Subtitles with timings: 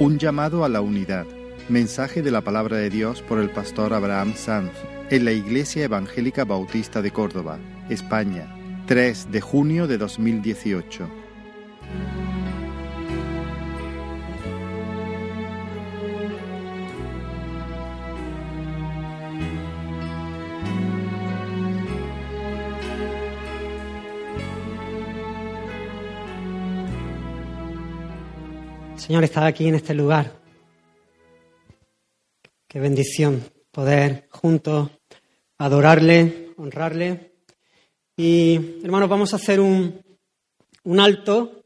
[0.00, 1.26] Un llamado a la unidad.
[1.68, 4.72] Mensaje de la palabra de Dios por el pastor Abraham Sanz
[5.10, 7.58] en la Iglesia Evangélica Bautista de Córdoba,
[7.90, 8.50] España,
[8.86, 11.19] 3 de junio de 2018.
[29.10, 30.32] Señor, estar aquí en este lugar.
[32.68, 33.42] Qué bendición
[33.72, 34.88] poder juntos
[35.58, 37.32] adorarle, honrarle.
[38.16, 40.00] Y hermanos, vamos a hacer un,
[40.84, 41.64] un alto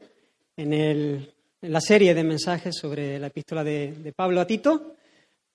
[0.57, 4.95] en, el, en, la serie de mensajes sobre la epístola de, Pablo a Tito.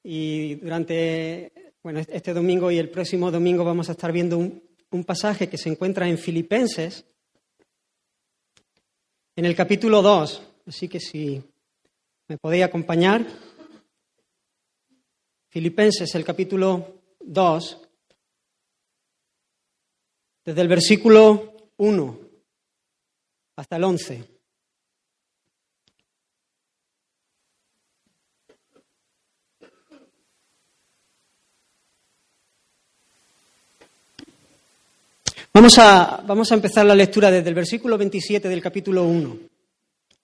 [0.04, 5.02] Y durante bueno, este domingo y el próximo domingo vamos a estar viendo un, un
[5.02, 7.04] pasaje que se encuentra en Filipenses,
[9.34, 10.42] en el capítulo 2.
[10.68, 11.42] Así que si
[12.30, 13.26] ¿Me podéis acompañar?
[15.48, 17.88] Filipenses, el capítulo 2,
[20.44, 22.20] desde el versículo 1
[23.56, 24.24] hasta el 11.
[35.52, 39.49] Vamos a, vamos a empezar la lectura desde el versículo 27 del capítulo 1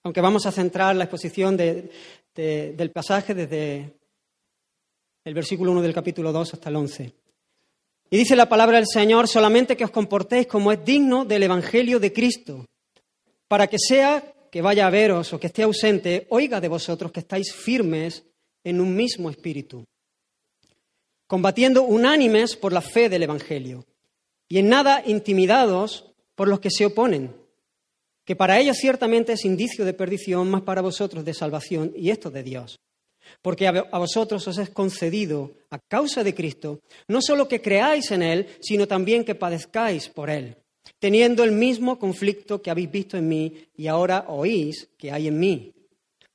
[0.07, 1.91] aunque vamos a centrar la exposición de,
[2.33, 3.93] de, del pasaje desde
[5.25, 7.13] el versículo 1 del capítulo 2 hasta el 11.
[8.09, 11.99] Y dice la palabra del Señor, solamente que os comportéis como es digno del Evangelio
[11.99, 12.65] de Cristo,
[13.49, 17.19] para que sea que vaya a veros o que esté ausente, oiga de vosotros que
[17.19, 18.23] estáis firmes
[18.63, 19.83] en un mismo espíritu,
[21.27, 23.83] combatiendo unánimes por la fe del Evangelio,
[24.47, 27.46] y en nada intimidados por los que se oponen
[28.27, 32.29] que para ellos ciertamente es indicio de perdición, más para vosotros de salvación, y esto
[32.29, 32.77] de Dios.
[33.41, 38.21] Porque a vosotros os es concedido, a causa de Cristo, no solo que creáis en
[38.21, 40.57] Él, sino también que padezcáis por Él,
[40.99, 45.39] teniendo el mismo conflicto que habéis visto en mí y ahora oís que hay en
[45.39, 45.71] mí.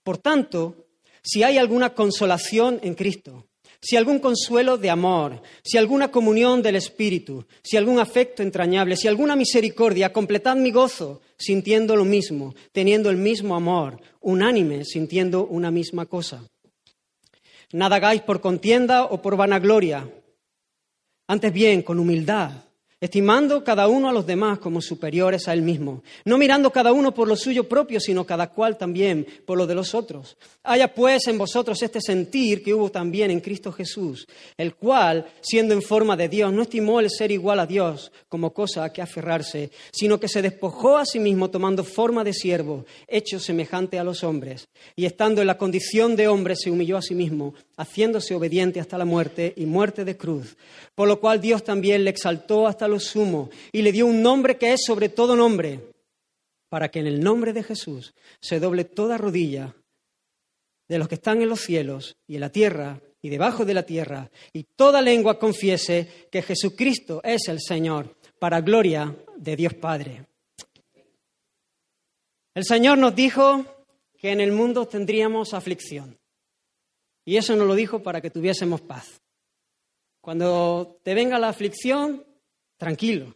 [0.02, 0.86] Por tanto,
[1.22, 3.48] si hay alguna consolación en Cristo,
[3.82, 9.08] si algún consuelo de amor, si alguna comunión del Espíritu, si algún afecto entrañable, si
[9.08, 15.72] alguna misericordia, completad mi gozo, sintiendo lo mismo, teniendo el mismo amor, unánime, sintiendo una
[15.72, 16.44] misma cosa.
[17.72, 20.08] Nada hagáis por contienda o por vanagloria,
[21.26, 22.52] antes bien con humildad
[23.02, 27.12] estimando cada uno a los demás como superiores a él mismo, no mirando cada uno
[27.12, 30.36] por lo suyo propio, sino cada cual también por lo de los otros.
[30.62, 35.74] Haya pues en vosotros este sentir que hubo también en Cristo Jesús, el cual, siendo
[35.74, 39.02] en forma de Dios, no estimó el ser igual a Dios como cosa a que
[39.02, 44.04] aferrarse, sino que se despojó a sí mismo tomando forma de siervo, hecho semejante a
[44.04, 48.32] los hombres, y estando en la condición de hombre se humilló a sí mismo, haciéndose
[48.36, 50.56] obediente hasta la muerte y muerte de cruz,
[50.94, 54.56] por lo cual Dios también le exaltó hasta lo sumo y le dio un nombre
[54.56, 55.80] que es sobre todo nombre,
[56.68, 59.74] para que en el nombre de Jesús se doble toda rodilla
[60.88, 63.84] de los que están en los cielos y en la tierra y debajo de la
[63.84, 70.26] tierra, y toda lengua confiese que Jesucristo es el Señor, para gloria de Dios Padre.
[72.52, 73.64] El Señor nos dijo
[74.18, 76.18] que en el mundo tendríamos aflicción.
[77.24, 79.20] Y eso nos lo dijo para que tuviésemos paz.
[80.20, 82.24] Cuando te venga la aflicción,
[82.82, 83.32] tranquilo.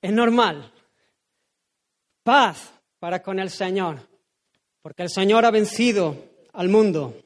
[0.00, 0.72] Es normal.
[2.22, 3.98] Paz para con el Señor,
[4.80, 6.16] porque el Señor ha vencido
[6.52, 7.20] al mundo.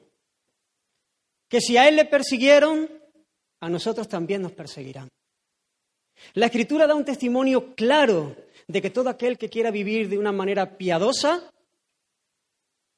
[1.50, 2.88] Que si a Él le persiguieron,
[3.60, 5.10] a nosotros también nos perseguirán.
[6.32, 8.34] La Escritura da un testimonio claro
[8.66, 11.52] de que todo aquel que quiera vivir de una manera piadosa,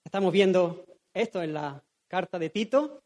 [0.05, 3.02] estamos viendo esto en la carta de Tito,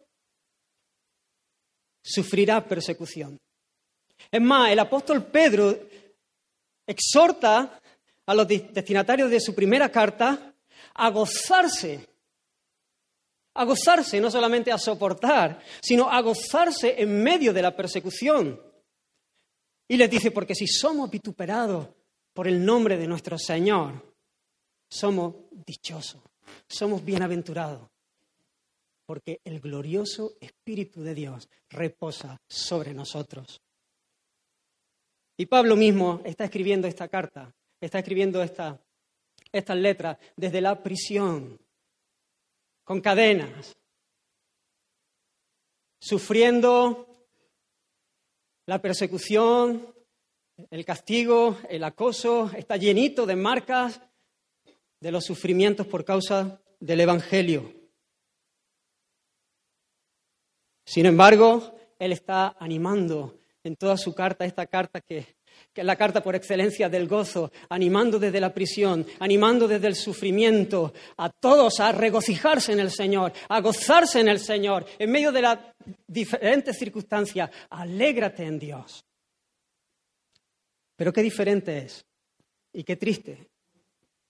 [2.03, 3.39] sufrirá persecución.
[4.31, 5.77] Es más, el apóstol Pedro
[6.87, 7.81] exhorta
[8.27, 10.55] a los destinatarios de su primera carta
[10.95, 12.09] a gozarse,
[13.55, 18.61] a gozarse, no solamente a soportar, sino a gozarse en medio de la persecución.
[19.89, 21.89] Y les dice, porque si somos vituperados
[22.33, 24.15] por el nombre de nuestro Señor,
[24.89, 26.23] somos dichosos,
[26.69, 27.89] somos bienaventurados,
[29.05, 33.61] porque el glorioso Espíritu de Dios reposa sobre nosotros.
[35.37, 38.81] Y Pablo mismo está escribiendo esta carta, está escribiendo esta,
[39.53, 41.61] estas letras desde la prisión,
[42.85, 43.77] con cadenas,
[46.01, 47.27] sufriendo
[48.67, 49.95] la persecución,
[50.71, 54.01] el castigo, el acoso, está llenito de marcas
[55.01, 57.73] de los sufrimientos por causa del Evangelio.
[60.87, 63.36] Sin embargo, él está animando
[63.69, 65.37] en toda su carta, esta carta que,
[65.75, 70.95] es la carta por excelencia del gozo, animando desde la prisión, animando desde el sufrimiento
[71.17, 75.43] a todos a regocijarse en el Señor, a gozarse en el Señor, en medio de
[75.43, 75.59] las
[76.07, 77.51] diferentes circunstancias.
[77.71, 79.05] Alégrate en Dios.
[80.97, 82.05] Pero qué diferente es
[82.73, 83.51] y qué triste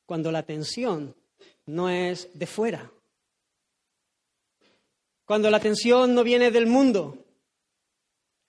[0.04, 1.14] cuando la tensión
[1.66, 2.90] no es de fuera,
[5.24, 7.25] cuando la tensión no viene del mundo.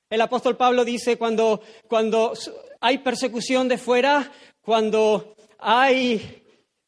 [0.09, 2.33] El apóstol Pablo dice cuando, cuando
[2.79, 4.31] hay persecución de fuera,
[4.61, 6.43] cuando hay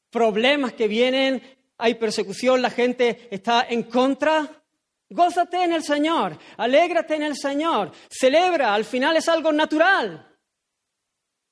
[0.09, 1.41] problemas que vienen,
[1.77, 4.63] hay persecución, la gente está en contra,
[5.09, 10.25] gózate en el Señor, alégrate en el Señor, celebra, al final es algo natural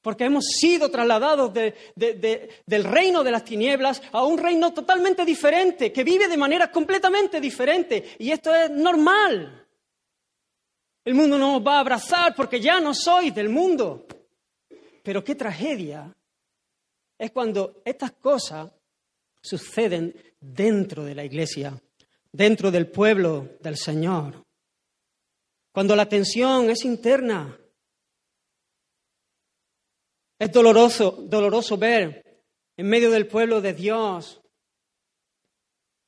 [0.08, 6.06] porque hemos sido trasladados del reino de las tinieblas a un reino totalmente diferente, que
[6.06, 8.16] vive de manera completamente diferente.
[8.18, 9.67] Y esto es normal.
[11.08, 14.06] El mundo no nos va a abrazar porque ya no soy del mundo.
[15.02, 16.14] Pero qué tragedia
[17.18, 18.70] es cuando estas cosas
[19.42, 21.82] suceden dentro de la iglesia,
[22.30, 24.46] dentro del pueblo del Señor.
[25.72, 27.58] Cuando la tensión es interna,
[30.38, 32.44] es doloroso, doloroso ver
[32.76, 34.42] en medio del pueblo de Dios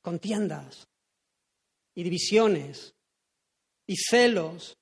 [0.02, 0.86] contiendas
[1.94, 2.94] y divisiones
[3.86, 4.76] y celos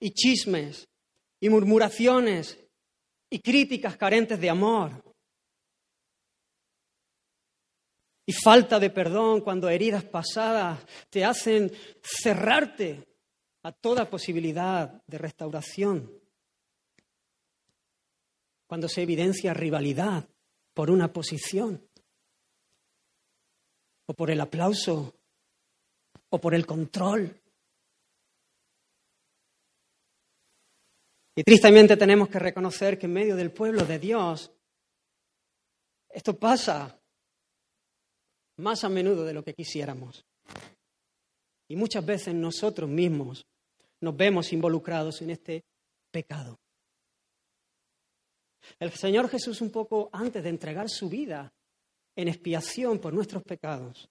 [0.00, 0.88] y chismes
[1.40, 2.58] y murmuraciones
[3.30, 5.02] y críticas carentes de amor.
[8.26, 11.70] Y falta de perdón cuando heridas pasadas te hacen
[12.02, 13.06] cerrarte
[13.62, 16.26] a toda posibilidad de restauración
[18.66, 20.28] cuando se evidencia rivalidad
[20.74, 21.88] por una posición,
[24.06, 25.14] o por el aplauso,
[26.28, 27.40] o por el control.
[31.38, 34.50] Y tristemente tenemos que reconocer que en medio del pueblo de Dios
[36.08, 36.98] esto pasa
[38.56, 40.24] más a menudo de lo que quisiéramos.
[41.68, 43.46] Y muchas veces nosotros mismos
[44.00, 45.62] nos vemos involucrados en este
[46.10, 46.58] pecado.
[48.78, 51.52] El Señor Jesús un poco antes de entregar su vida
[52.14, 54.08] en expiación por nuestros pecados,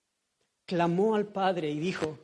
[0.66, 2.20] clamó al Padre y dijo,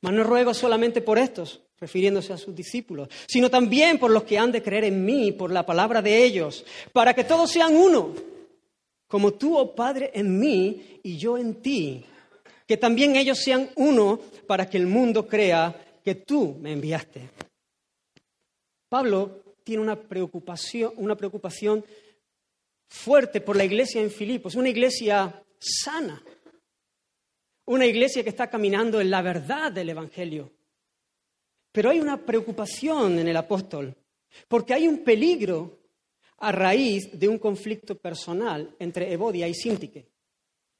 [0.00, 4.38] mas no ruego solamente por estos, refiriéndose a sus discípulos, sino también por los que
[4.38, 8.14] han de creer en mí, por la palabra de ellos, para que todos sean uno,
[9.06, 12.04] como tú, oh Padre, en mí y yo en ti,
[12.66, 17.30] que también ellos sean uno para que el mundo crea que tú me enviaste.
[18.88, 21.84] Pablo tiene una preocupación, una preocupación
[22.88, 26.22] fuerte por la iglesia en Filipos, una iglesia sana,
[27.66, 30.52] una iglesia que está caminando en la verdad del Evangelio.
[31.74, 33.92] Pero hay una preocupación en el apóstol,
[34.46, 35.80] porque hay un peligro
[36.38, 40.06] a raíz de un conflicto personal entre Evodia y Sintique.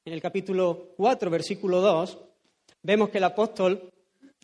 [0.05, 2.19] En el capítulo 4, versículo 2,
[2.83, 3.91] vemos que el apóstol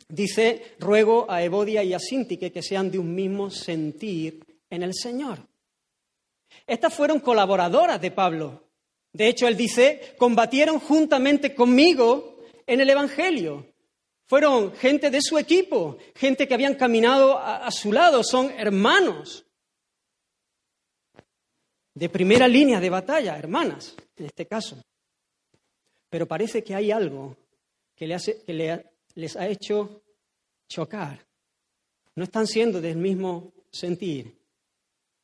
[0.09, 4.93] Dice, ruego a Evodia y a Sintique que sean de un mismo sentir en el
[4.93, 5.39] Señor.
[6.67, 8.65] Estas fueron colaboradoras de Pablo.
[9.13, 13.67] De hecho, él dice, combatieron juntamente conmigo en el Evangelio.
[14.31, 19.45] Fueron gente de su equipo, gente que habían caminado a, su lado, son hermanos.
[21.93, 24.81] De primera línea de batalla, hermanas, en este caso.
[26.09, 27.37] Pero parece que hay algo
[27.97, 30.05] que, les ha hecho
[30.69, 31.27] chocar.
[32.15, 34.33] No están siendo del mismo sentir.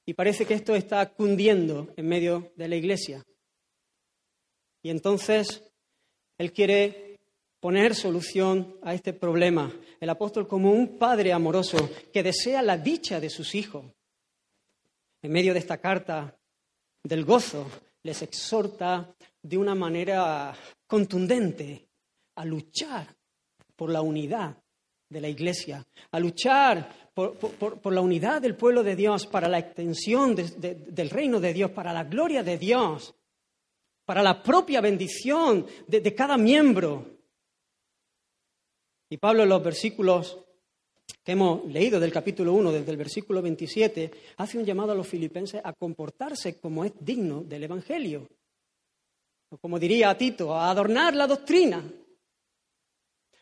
[0.04, 3.24] Y parece que esto está cundiendo en medio de la iglesia.
[4.82, 5.62] Y entonces
[6.38, 7.06] Él quiere
[7.60, 9.72] poner solución a este problema.
[10.00, 13.84] El apóstol como un padre amoroso que desea la dicha de sus hijos.
[15.22, 16.38] En medio de esta carta
[17.02, 17.66] del gozo,
[18.02, 20.54] les exhorta de una manera
[20.86, 21.88] contundente
[22.36, 23.06] a luchar
[23.74, 24.56] por la unidad
[25.08, 30.34] de la Iglesia, a luchar por, la unidad del pueblo de Dios, para la extensión
[30.34, 33.14] del reino de Dios, para la gloria de Dios,
[34.04, 37.15] para la propia bendición de, de cada miembro.
[39.08, 40.38] Y Pablo en los versículos
[41.22, 45.06] que hemos leído del capítulo 1, desde el versículo 27, hace un llamado a los
[45.06, 48.28] filipenses a comportarse como es digno del Evangelio.
[49.50, 51.84] O como diría a Tito, a adornar la doctrina,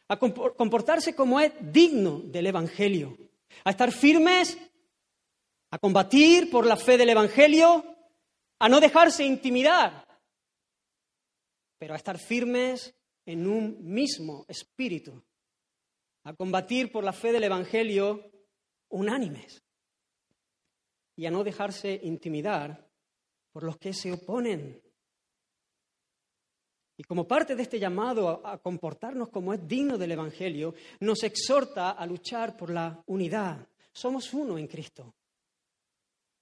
[0.09, 3.17] a comportarse como es digno del Evangelio,
[3.65, 4.59] a estar firmes,
[5.71, 7.85] a combatir por la fe del Evangelio,
[8.59, 10.05] a no dejarse intimidar.
[11.77, 12.95] pero a estar firmes
[13.27, 15.23] en un mismo espíritu,
[16.25, 18.31] a combatir por la fe del Evangelio
[18.89, 19.63] unánimes
[21.17, 22.91] y a no dejarse intimidar
[23.53, 24.83] por los que se oponen.
[26.97, 31.91] Y como parte de este llamado a comportarnos como es digno del Evangelio, nos exhorta
[31.91, 33.69] a luchar por la unidad.
[33.93, 35.15] Somos uno en Cristo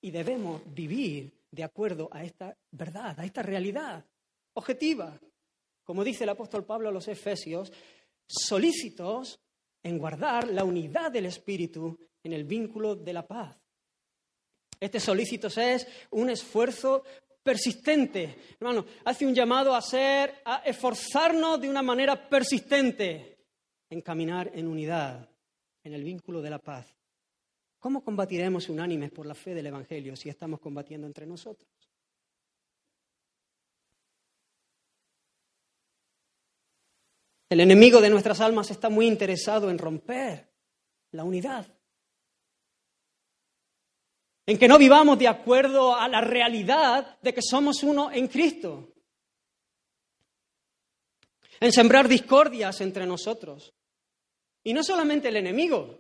[0.01, 4.05] y debemos vivir de acuerdo a esta verdad, a esta realidad
[4.55, 5.19] objetiva.
[5.85, 7.73] Como dice el apóstol Pablo a los Efesios,
[8.27, 9.42] solícitos
[9.83, 13.57] en guardar la unidad del Espíritu en el vínculo de la paz.
[14.79, 17.05] Este solícitos es un esfuerzo
[17.43, 18.37] persistente.
[18.61, 23.39] Hermano, hace un llamado a ser, a esforzarnos de una manera persistente
[23.91, 25.29] en caminar en unidad,
[25.85, 26.95] en el vínculo de la paz.
[27.79, 31.82] ¿Cómo combatiremos unánimes por la fe del Evangelio si estamos combatiendo entre nosotros?
[37.53, 40.49] El enemigo de nuestras almas está muy interesado en romper
[41.11, 41.67] la unidad.
[44.47, 48.95] En que no vivamos de acuerdo a la realidad de que somos uno en Cristo.
[51.61, 53.75] En sembrar discordias entre nosotros.
[54.65, 55.99] Y no solamente el enemigo,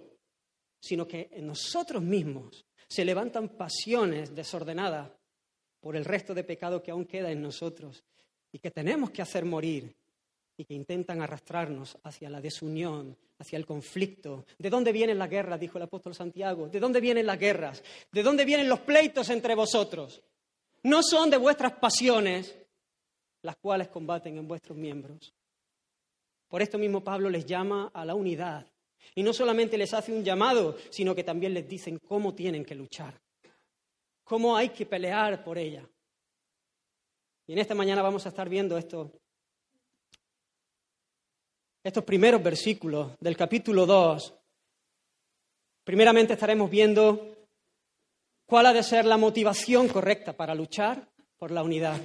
[0.80, 5.10] sino que en nosotros mismos se levantan pasiones desordenadas
[5.80, 8.02] por el resto de pecado que aún queda en nosotros
[8.50, 9.94] y que tenemos que hacer morir
[10.56, 14.44] y que intentan arrastrarnos hacia la desunión, hacia el conflicto.
[14.58, 15.58] ¿De dónde vienen las guerras?
[15.58, 16.68] Dijo el apóstol Santiago.
[16.68, 17.82] ¿De dónde vienen las guerras?
[18.10, 20.22] ¿De dónde vienen los pleitos entre vosotros?
[20.84, 22.56] No son de vuestras pasiones
[23.42, 25.34] las cuales combaten en vuestros miembros.
[26.48, 28.66] Por esto mismo Pablo les llama a la unidad.
[29.14, 32.74] Y no solamente les hace un llamado, sino que también les dicen cómo tienen que
[32.74, 33.20] luchar,
[34.22, 35.88] cómo hay que pelear por ella.
[37.46, 39.21] Y en esta mañana vamos a estar viendo esto
[41.82, 44.34] estos primeros versículos del capítulo 2,
[45.84, 47.36] primeramente estaremos viendo
[48.46, 51.08] cuál ha de ser la motivación correcta para luchar
[51.38, 52.00] por la unidad.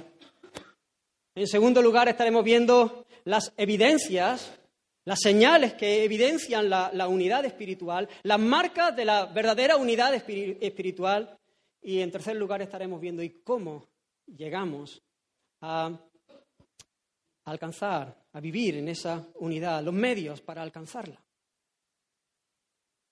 [1.34, 4.58] En segundo lugar, estaremos viendo las evidencias,
[5.04, 11.38] las señales que evidencian la, unidad espiritual, las marcas de la verdadera unidad espiritual.
[11.80, 13.86] Y en tercer lugar, estaremos viendo y cómo
[14.26, 15.00] llegamos
[15.60, 15.96] a
[17.44, 21.22] alcanzar, a vivir en esa unidad, los medios para alcanzarla.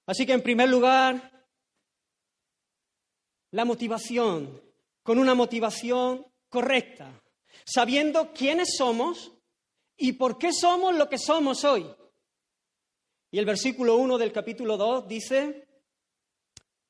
[0.07, 1.49] Así que, en primer lugar,
[3.53, 4.63] la motivación,
[5.03, 7.23] con una motivación correcta,
[7.65, 9.33] sabiendo quiénes somos
[9.97, 11.87] y por qué somos lo que somos hoy.
[13.31, 15.67] Y el versículo 1 del capítulo 2 dice,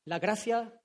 [0.05, 0.81] la gracia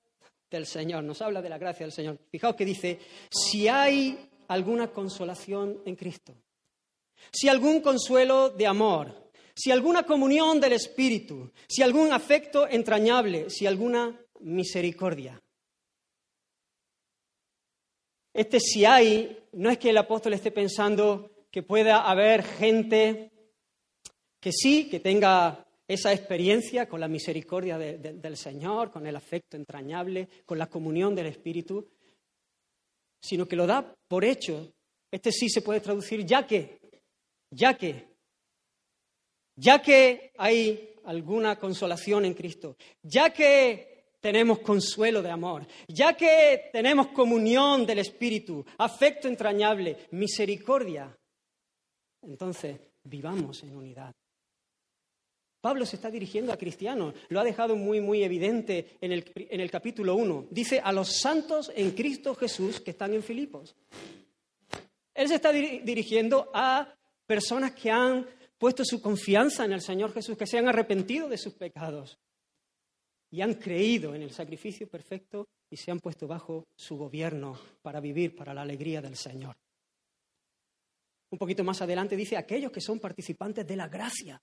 [0.50, 2.18] del Señor, nos habla de la gracia del Señor.
[2.30, 6.34] Fijaos que dice, si hay alguna consolación en Cristo
[7.30, 13.66] si algún consuelo de amor, si alguna comunión del Espíritu, si algún afecto entrañable, si
[13.66, 15.40] alguna misericordia.
[18.34, 23.30] Este si hay, no es que el apóstol esté pensando que pueda haber gente
[24.40, 30.28] que sí, que tenga esa experiencia con la misericordia del Señor, con el afecto entrañable,
[30.46, 31.86] con la comunión del Espíritu,
[33.20, 34.72] sino que lo da por hecho.
[35.10, 36.80] Este sí se puede traducir ya que,
[37.52, 38.08] ya que,
[39.56, 46.70] ya que hay alguna consolación en Cristo, ya que tenemos consuelo de amor, ya que
[46.72, 51.16] tenemos comunión del Espíritu, afecto entrañable, misericordia,
[52.22, 54.12] entonces vivamos en unidad.
[55.60, 59.60] Pablo se está dirigiendo a cristianos, lo ha dejado muy, muy evidente en el, en
[59.60, 60.48] el capítulo 1.
[60.50, 63.76] Dice a los santos en Cristo Jesús que están en Filipos.
[65.14, 66.92] Él se está dirigiendo a
[67.26, 68.26] personas que han
[68.58, 72.18] puesto su confianza en el Señor Jesús, que se han arrepentido de sus pecados
[73.30, 77.98] y han creído en el sacrificio perfecto y se han puesto bajo su gobierno para
[77.98, 79.56] vivir para la alegría del Señor.
[81.30, 84.40] Un poquito más adelante dice aquellos que son participantes de la gracia.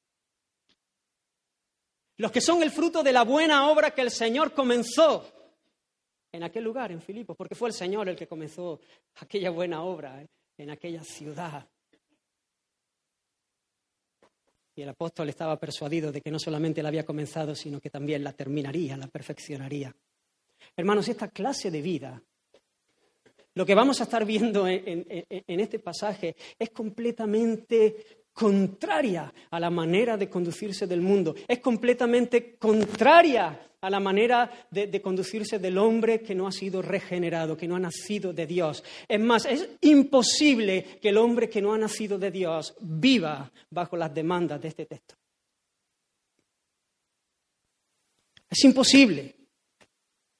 [2.18, 5.32] Los que son el fruto de la buena obra que el Señor comenzó
[6.32, 8.82] en aquel lugar, en Filipos, porque fue el Señor el que comenzó
[9.16, 10.28] aquella buena obra ¿eh?
[10.58, 11.68] en aquella ciudad.
[14.80, 18.24] Y el apóstol estaba persuadido de que no solamente la había comenzado, sino que también
[18.24, 19.94] la terminaría, la perfeccionaría.
[20.74, 22.24] Hermanos, esta clase de vida,
[23.56, 25.06] lo que vamos a estar viendo en,
[25.48, 33.70] este pasaje, es completamente contraria a la manera de conducirse del mundo, es completamente contraria
[33.82, 37.80] a la manera de, conducirse del hombre que no ha sido regenerado, que no ha
[37.80, 38.82] nacido de Dios.
[39.10, 43.98] Es más, es imposible que el hombre que no ha nacido de Dios viva bajo
[43.98, 45.16] las demandas de este texto.
[48.50, 49.36] Es imposible.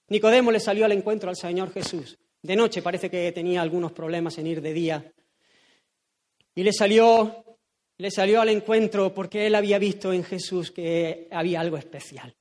[0.08, 2.18] Nicodemo le salió al encuentro al Señor Jesús.
[2.42, 5.14] De noche parece que tenía algunos problemas en ir de día.
[6.56, 7.49] Y le salió,
[8.00, 12.34] le salió al encuentro porque él había visto en Jesús que había algo especial.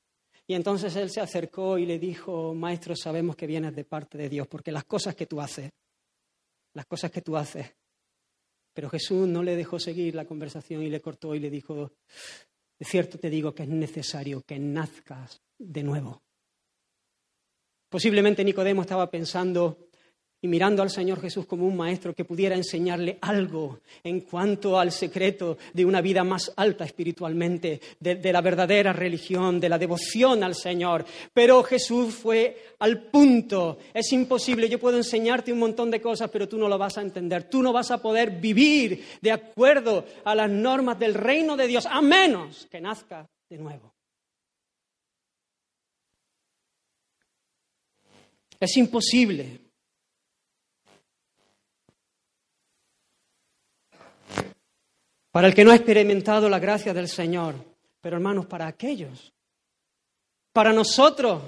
[0.47, 4.29] Y entonces él se acercó y le dijo, Maestro, sabemos que vienes de parte de
[4.29, 5.71] Dios, porque las cosas que tú haces,
[6.75, 7.67] las cosas que tú haces.
[8.73, 11.93] Pero Jesús no le dejó seguir la conversación y le cortó y le dijo,
[12.79, 16.23] de cierto te digo que es necesario que nazcas de nuevo.
[17.89, 19.88] Posiblemente Nicodemo estaba pensando,
[20.41, 24.93] y mirando al Señor Jesús como un maestro que pudiera enseñarle algo en cuanto al
[24.93, 30.55] secreto de una vida más alta espiritualmente, de, la verdadera religión, de la devoción al
[30.55, 31.05] Señor.
[31.35, 33.79] Pero Jesús fue al punto.
[33.93, 37.03] Es imposible, yo puedo enseñarte un montón de cosas, pero tú no lo vas a
[37.03, 37.45] entender.
[37.45, 41.85] Tú no vas a poder vivir de acuerdo a las normas del reino de Dios,
[41.87, 43.93] a menos que nazca de nuevo.
[48.61, 49.68] Es imposible.
[55.39, 57.55] Para el que no ha experimentado la gracia del Señor,
[58.01, 59.33] pero hermanos, para aquellos,
[60.53, 61.45] para nosotros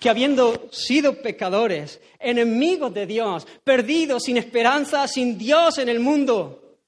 [0.00, 6.78] que habiendo sido pecadores, enemigos de Dios, perdidos, sin esperanza, sin Dios en el mundo,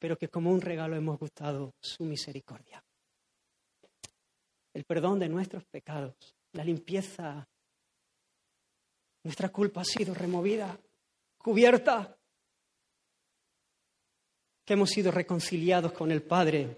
[0.00, 2.82] pero que como un regalo hemos gustado su misericordia.
[4.74, 6.16] El perdón de nuestros pecados,
[6.54, 7.48] la limpieza,
[9.22, 10.76] nuestra culpa ha sido removida,
[11.38, 12.16] cubierta
[14.70, 16.76] que hemos sido reconciliados con el Padre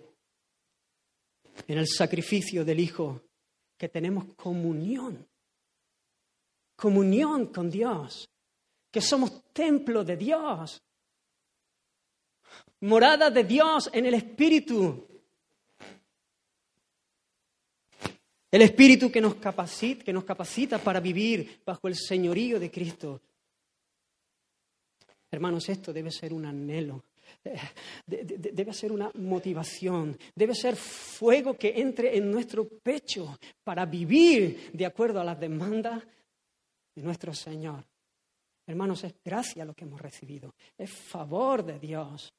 [1.68, 3.20] en el sacrificio del Hijo,
[3.76, 5.28] que tenemos comunión,
[6.74, 8.30] comunión con Dios,
[8.90, 10.82] que somos templo de Dios,
[12.80, 15.06] morada de Dios en el Espíritu.
[18.50, 23.20] El Espíritu que nos, capacita, que nos capacita para vivir bajo el señorío de Cristo.
[25.30, 27.04] Hermanos, esto debe ser un anhelo
[28.06, 34.86] debe ser una motivación, debe ser fuego que entre en nuestro pecho para vivir de
[34.86, 36.02] acuerdo a las demandas
[36.94, 37.84] de nuestro Señor.
[38.66, 42.32] Hermanos, es gracia lo que hemos recibido, es favor de Dios.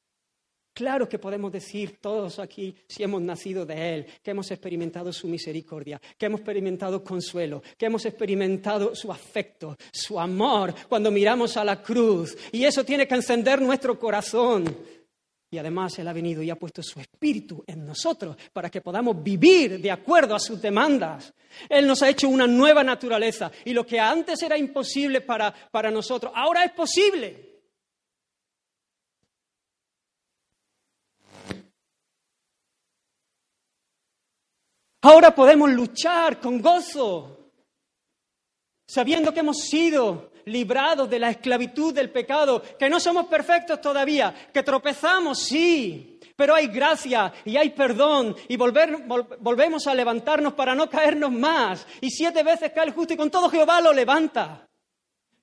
[0.74, 5.28] Claro que podemos decir todos aquí, si hemos nacido de Él, que hemos experimentado su
[5.28, 11.64] misericordia, que hemos experimentado consuelo, que hemos experimentado su afecto, su amor, cuando miramos a
[11.64, 12.36] la cruz.
[12.50, 14.76] Y eso tiene que encender nuestro corazón.
[15.48, 19.22] Y además Él ha venido y ha puesto su espíritu en nosotros para que podamos
[19.22, 21.32] vivir de acuerdo a sus demandas.
[21.68, 25.92] Él nos ha hecho una nueva naturaleza y lo que antes era imposible para, para
[25.92, 27.53] nosotros, ahora es posible.
[35.04, 37.50] Ahora podemos luchar con gozo,
[38.86, 44.34] sabiendo que hemos sido librados de la esclavitud del pecado, que no somos perfectos todavía,
[44.50, 50.88] que tropezamos, sí, pero hay gracia y hay perdón y volvemos a levantarnos para no
[50.88, 51.86] caernos más.
[52.00, 54.66] Y siete veces cae el justo y con todo Jehová lo levanta.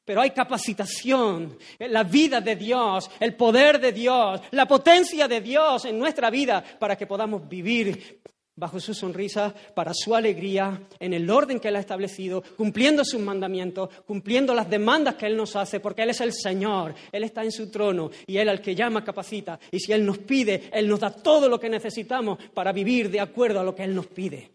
[0.03, 5.85] Pero hay capacitación, la vida de Dios, el poder de Dios, la potencia de Dios
[5.85, 8.21] en nuestra vida para que podamos vivir
[8.61, 13.19] bajo su sonrisa, para su alegría, en el orden que Él ha establecido, cumpliendo sus
[13.19, 17.43] mandamientos, cumpliendo las demandas que Él nos hace, porque Él es el Señor, Él está
[17.43, 19.59] en su trono y Él al que llama capacita.
[19.71, 23.19] Y si Él nos pide, Él nos da todo lo que necesitamos para vivir de
[23.19, 24.51] acuerdo a lo que Él nos pide.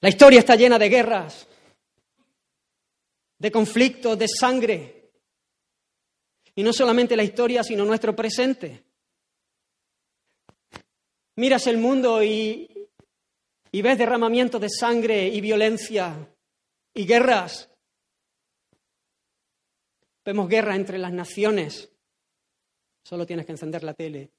[0.00, 1.46] La historia está llena de guerras,
[3.38, 5.03] de conflictos, de sangre,
[6.54, 8.84] y no solamente la historia, sino nuestro presente.
[11.36, 12.68] Miras el mundo y,
[13.72, 16.32] ves derramamiento de sangre y violencia
[16.94, 17.68] y guerras.
[20.24, 21.90] Vemos guerra entre las naciones.
[23.02, 24.30] Solo tienes que encender la tele.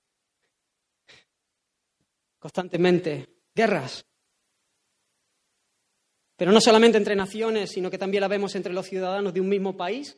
[2.39, 3.27] Constantemente.
[3.53, 4.05] Guerras.
[6.37, 9.49] Pero no solamente entre naciones, sino que también la vemos entre los ciudadanos de un
[9.49, 10.17] mismo país.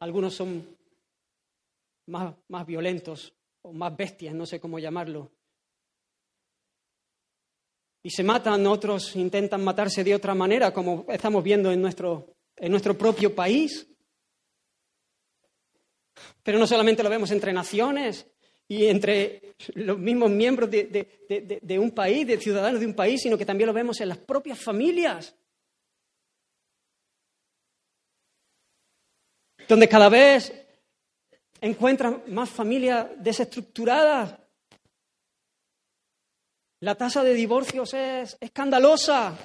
[0.00, 0.76] Algunos son
[2.06, 3.32] más, más violentos
[3.62, 5.30] o más bestias, no sé cómo llamarlo.
[8.02, 12.70] Y se matan, otros intentan matarse de otra manera, como estamos viendo en nuestro, en
[12.70, 13.86] nuestro propio país.
[16.42, 18.26] Pero no solamente lo vemos entre naciones
[18.68, 23.44] y entre los mismos miembros de, un país, de ciudadanos de un país, sino que
[23.44, 25.34] también lo vemos en las propias familias.
[29.68, 30.52] Donde cada vez
[31.60, 34.38] encuentran más familias desestructuradas.
[36.80, 39.36] La tasa de divorcios es escandalosa.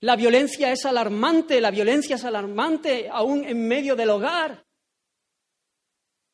[0.00, 4.64] La violencia es alarmante, la violencia es alarmante aún en medio del hogar.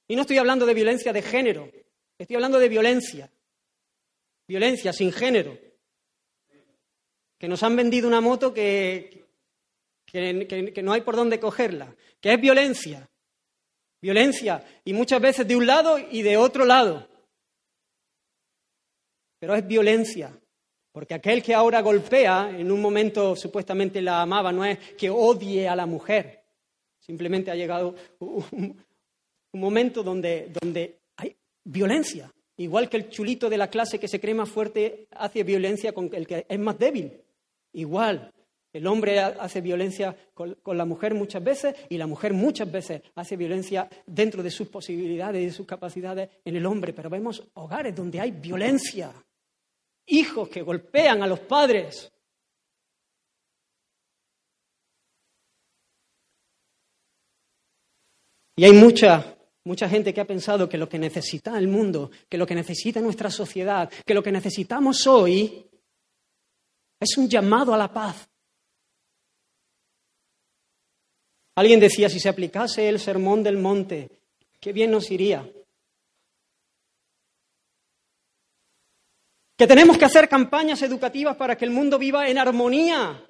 [0.08, 1.70] Y no estoy hablando de violencia de género,
[2.18, 3.30] estoy hablando de violencia.
[4.46, 5.58] Violencia sin género.
[7.38, 9.23] Que nos han vendido una moto que,
[10.14, 13.09] que, no hay por dónde cogerla, que es violencia.
[14.00, 17.09] Violencia, y muchas veces de un lado y de otro lado.
[19.40, 20.38] Pero es violencia.
[20.92, 25.68] Porque aquel que ahora golpea, en un momento supuestamente la amaba, no es que odie
[25.68, 26.44] a la mujer.
[27.00, 28.85] Simplemente ha llegado un,
[29.53, 32.33] momento donde, donde hay violencia.
[32.59, 36.09] Igual que el chulito de la clase que se cree más fuerte hace violencia con
[36.14, 37.20] el que es más débil.
[37.72, 38.33] Igual.
[38.74, 43.00] El hombre hace violencia con, con, la mujer muchas veces y la mujer muchas veces
[43.14, 46.92] hace violencia dentro de sus posibilidades y sus capacidades en el hombre.
[46.92, 49.14] Pero vemos hogares donde hay violencia
[50.06, 52.10] hijos que golpean a los padres.
[58.56, 62.38] Y hay mucha, mucha gente que ha pensado que lo que necesita el mundo, que
[62.38, 65.68] lo que necesita nuestra sociedad, que lo que necesitamos hoy
[67.00, 68.28] es un llamado a la paz.
[71.56, 74.10] Alguien decía, si se aplicase el sermón del monte,
[74.60, 75.48] qué bien nos iría.
[79.56, 83.24] que tenemos que hacer campañas educativas para que el mundo viva en armonía.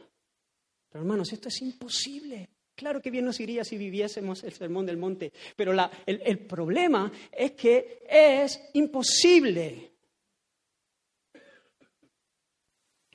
[0.91, 2.49] Pero hermanos, esto es imposible.
[2.75, 7.13] Claro que bien nos iría si viviésemos el sermón del monte, pero el, el problema
[7.31, 9.94] es que es imposible.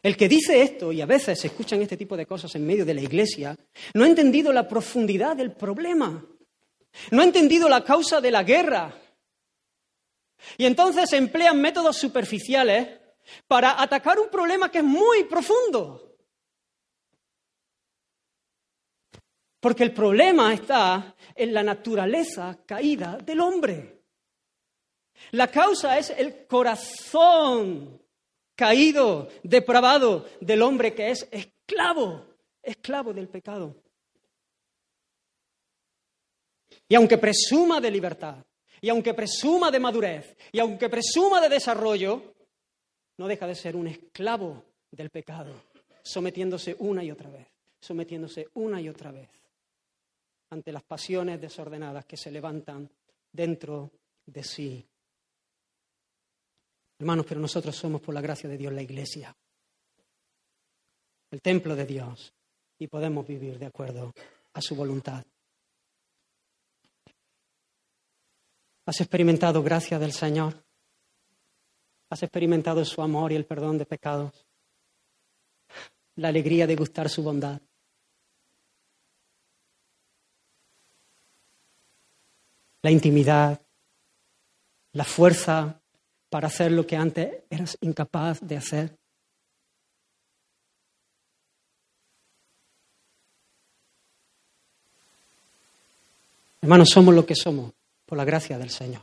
[0.02, 2.86] El que dice esto, y a veces se escuchan este tipo de cosas en medio
[2.86, 3.56] de la iglesia,
[3.94, 6.26] no ha entendido la profundidad del problema,
[7.12, 8.94] no ha entendido la causa de la guerra.
[10.58, 12.88] Y entonces emplean métodos superficiales
[13.48, 16.18] para atacar un problema que es muy profundo.
[19.60, 24.04] Porque el problema está en la naturaleza caída del hombre.
[25.32, 28.02] La causa es el corazón
[28.60, 32.26] caído, depravado del hombre que es esclavo,
[32.62, 33.74] esclavo del pecado.
[36.90, 38.46] Y aunque presuma de libertad,
[38.82, 42.36] y aunque presuma de madurez, y aunque presuma de desarrollo,
[43.18, 45.54] no deja de ser un esclavo del pecado,
[46.04, 47.48] sometiéndose una y otra vez,
[47.80, 49.30] sometiéndose una y otra vez
[50.50, 52.90] ante las pasiones desordenadas que se levantan
[53.32, 53.92] dentro
[54.26, 54.86] de sí.
[57.00, 59.34] Hermanos, pero nosotros somos por la gracia de Dios la iglesia,
[61.32, 62.34] el templo de Dios,
[62.78, 64.14] y podemos vivir de acuerdo
[64.52, 65.26] a su voluntad.
[68.86, 70.62] ¿Has experimentado gracia del Señor?
[72.10, 74.46] ¿Has experimentado su amor y el perdón de pecados?
[76.16, 77.62] La alegría de gustar su bondad.
[82.82, 83.62] La intimidad,
[84.94, 85.79] la fuerza
[86.30, 88.96] para hacer lo que antes eras incapaz de hacer.
[96.62, 97.72] Hermanos, somos lo que somos
[98.06, 99.02] por la gracia del Señor.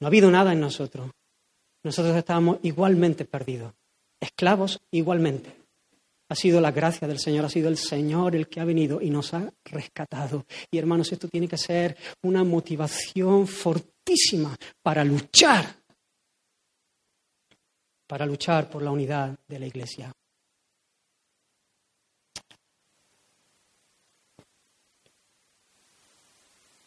[0.00, 1.10] No ha habido nada en nosotros.
[1.82, 3.72] Nosotros estábamos igualmente perdidos,
[4.18, 5.59] esclavos igualmente.
[6.30, 9.10] Ha sido la gracia del Señor, ha sido el Señor el que ha venido y
[9.10, 10.46] nos ha rescatado.
[10.70, 15.74] Y hermanos, esto tiene que ser una motivación fortísima para luchar,
[18.06, 20.12] para luchar por la unidad de la Iglesia.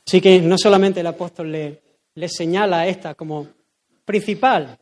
[0.08, 1.82] Así que no solamente el apóstol le,
[2.16, 3.50] le señala esta como
[4.06, 4.80] principal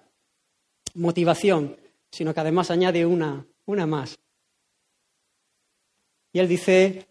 [0.94, 1.76] motivación,
[2.12, 4.20] sino que además añade una, una más.
[6.34, 7.06] Y él dice,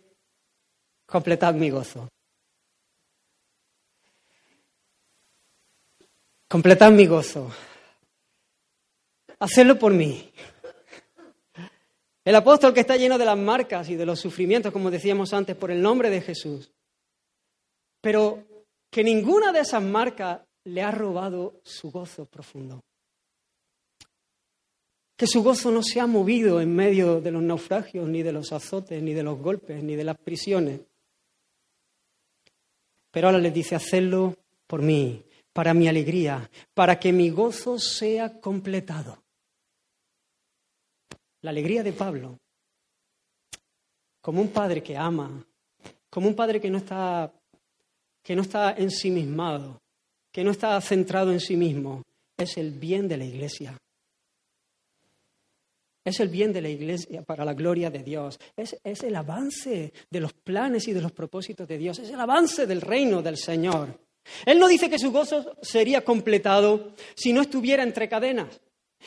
[1.06, 2.08] completad mi gozo.
[6.48, 7.50] Completad mi gozo.
[9.38, 10.32] Hacedlo por mí.
[12.24, 15.56] El apóstol que está lleno de las marcas y de los sufrimientos, como decíamos antes,
[15.56, 16.70] por el nombre de Jesús.
[18.00, 18.44] Pero
[18.90, 22.80] que ninguna de esas marcas le ha robado su gozo profundo.
[25.20, 28.52] Que su gozo no se ha movido en medio de los naufragios, ni de los
[28.52, 30.80] azotes, ni de los golpes, ni de las prisiones.
[33.10, 34.34] Pero ahora les dice, hacedlo
[34.66, 39.22] por mí, para mi alegría, para que mi gozo sea completado.
[41.42, 42.38] La alegría de Pablo,
[44.22, 45.46] como un padre que ama,
[46.08, 47.30] como un padre que no está,
[48.22, 49.82] que no está ensimismado,
[50.32, 52.04] que no está centrado en sí mismo,
[52.38, 53.76] es el bien de la iglesia.
[56.04, 58.38] Es el bien de la iglesia para la gloria de Dios.
[58.56, 61.98] Es, es, el avance de los planes y de los propósitos de Dios.
[61.98, 63.98] Es el avance del reino del Señor.
[64.46, 68.60] Él no dice que su gozo sería completado si no estuviera entre cadenas.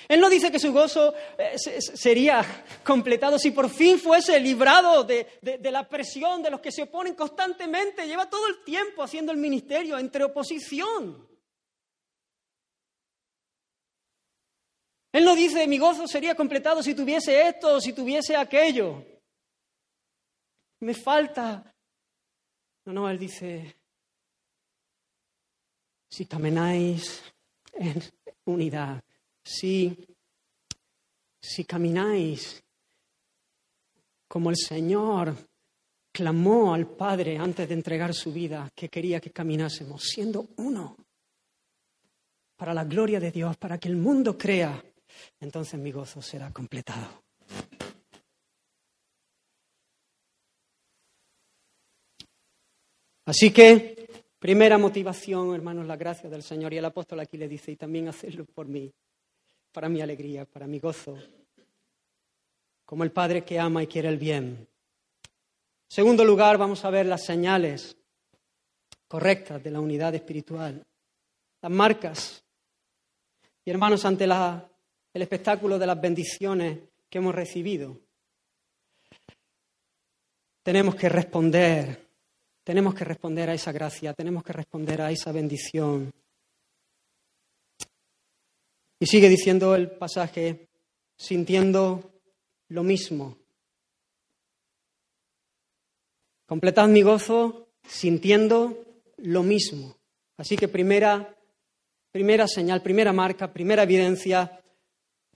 [0.08, 2.44] Él no dice que su gozo eh, sería
[2.84, 7.14] completado si por fin fuese librado de, de, la presión de los que se oponen
[7.14, 8.08] constantemente.
[8.08, 11.28] Lleva todo el tiempo haciendo el ministerio entre oposición.
[15.14, 19.06] Él no dice mi gozo sería completado si tuviese esto o si tuviese aquello.
[20.80, 21.72] Me falta.
[22.86, 23.78] No, no, él dice,
[26.10, 27.24] si camináis
[27.74, 28.04] en
[28.46, 29.02] unidad,
[29.44, 29.96] si,
[31.40, 32.62] si camináis
[34.28, 35.38] como el Señor
[36.12, 40.98] clamó al Padre antes de entregar su vida, que quería que caminásemos, siendo uno,
[42.58, 44.84] para la gloria de Dios, para que el mundo crea,
[45.40, 47.24] entonces mi gozo será completado.
[53.26, 53.94] Así que
[54.44, 56.74] Primera motivación, hermanos, la gracia del Señor.
[56.74, 58.94] Y el apóstol aquí le dice, y también hacerlo por mí,
[59.72, 61.18] para mi alegría, para mi gozo,
[62.84, 64.68] como el Padre que ama y quiere el bien.
[65.88, 67.96] segundo lugar, vamos a ver las señales
[69.08, 70.86] correctas de la unidad espiritual,
[71.62, 72.44] las marcas.
[73.64, 74.28] Y hermanos, ante
[75.14, 78.00] el espectáculo de las bendiciones que hemos recibido,
[80.64, 82.04] tenemos que responder
[82.64, 86.14] tenemos que responder a esa gracia, tenemos que responder a esa bendición.
[89.00, 90.70] Y sigue diciendo el pasaje,
[91.18, 92.22] sintiendo
[92.70, 93.38] lo mismo.
[96.46, 98.86] Completad mi gozo sintiendo
[99.18, 99.98] lo mismo.
[100.38, 101.36] Así que primera,
[102.12, 104.63] primera señal, primera marca, primera evidencia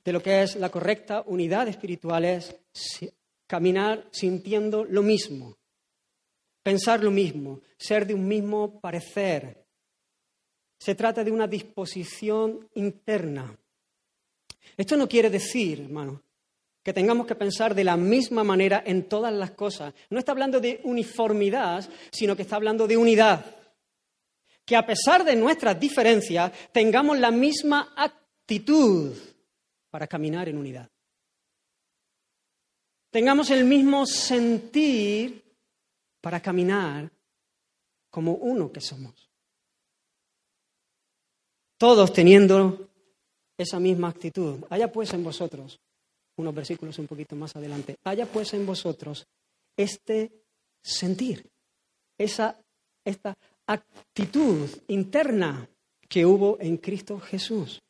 [0.08, 2.56] de lo que es la correcta unidad espiritual es
[3.46, 5.58] caminar sintiendo lo mismo
[6.68, 9.64] pensar lo mismo, ser de un mismo parecer.
[10.78, 13.58] Se trata de una disposición interna.
[14.76, 16.22] Esto no quiere decir, hermano,
[16.84, 19.94] que tengamos que pensar de la misma manera en todas las cosas.
[20.10, 23.46] No está hablando de uniformidad, sino que está hablando de unidad.
[24.66, 29.16] Que a pesar de nuestras diferencias, tengamos la misma actitud
[29.98, 30.88] para caminar en unidad.
[33.10, 35.44] Tengamos el mismo sentir
[36.22, 37.12] para caminar
[38.12, 39.28] como uno que somos.
[41.80, 42.92] Todos teniendo
[43.58, 44.64] esa misma actitud.
[44.70, 45.80] Haya pues en vosotros,
[46.36, 49.26] unos versículos un poquito más adelante, haya pues en vosotros
[49.76, 50.32] este
[50.80, 51.44] sentir,
[52.20, 52.56] esa,
[53.04, 55.68] esta actitud interna
[56.08, 57.82] que hubo en Cristo Jesús.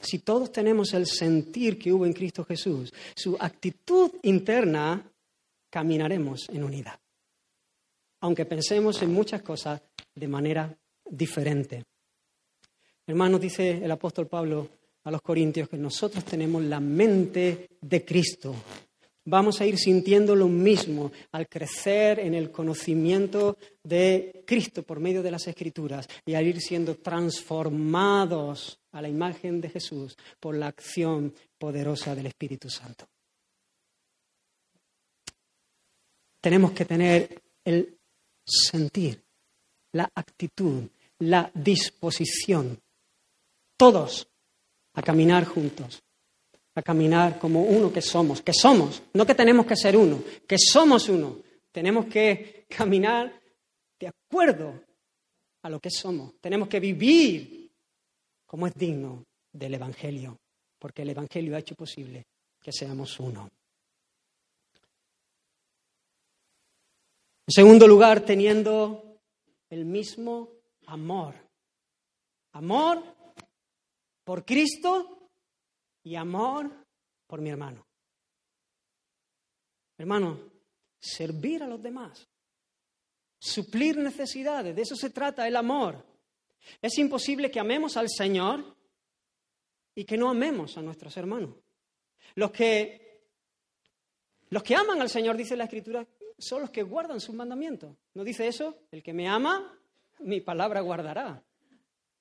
[0.00, 5.10] Si todos tenemos el sentir que hubo en Cristo Jesús, su actitud interna,
[5.70, 6.98] caminaremos en unidad
[8.20, 9.80] aunque pensemos en muchas cosas
[10.14, 10.76] de manera
[11.08, 11.84] diferente.
[13.06, 14.68] Hermanos, dice el apóstol Pablo
[15.04, 18.54] a los Corintios que nosotros tenemos la mente de Cristo.
[19.28, 25.20] Vamos a ir sintiendo lo mismo al crecer en el conocimiento de Cristo por medio
[25.20, 30.68] de las Escrituras y al ir siendo transformados a la imagen de Jesús por la
[30.68, 33.08] acción poderosa del Espíritu Santo.
[36.40, 37.98] Tenemos que tener el
[38.44, 39.20] sentir,
[39.90, 40.84] la actitud,
[41.18, 42.80] la disposición,
[43.76, 44.28] todos
[44.94, 46.04] a caminar juntos,
[46.76, 50.58] a caminar como uno que somos, que somos, no que tenemos que ser uno, que
[50.58, 51.38] somos uno.
[51.72, 53.32] Tenemos que caminar
[53.98, 54.84] de acuerdo
[55.62, 56.34] a lo que somos.
[56.38, 57.72] Tenemos que vivir
[58.44, 60.38] como es digno del Evangelio,
[60.78, 62.26] porque el Evangelio ha hecho posible
[62.62, 63.48] que seamos uno.
[67.46, 69.18] En segundo lugar, teniendo
[69.70, 70.50] el mismo
[70.86, 71.34] amor.
[72.52, 73.02] Amor
[74.24, 75.15] por Cristo
[76.06, 76.70] y amor
[77.26, 77.84] por mi hermano.
[79.98, 80.38] Hermano,
[81.00, 82.28] servir a los demás,
[83.40, 86.06] suplir necesidades, de eso se trata el amor.
[86.80, 88.76] Es imposible que amemos al Señor
[89.96, 91.56] y que no amemos a nuestros hermanos.
[92.36, 93.24] Los que,
[94.50, 96.06] los que aman al Señor, dice la Escritura,
[96.38, 97.96] son los que guardan sus mandamientos.
[98.14, 98.78] ¿No dice eso?
[98.92, 99.76] El que me ama,
[100.20, 101.42] mi palabra guardará.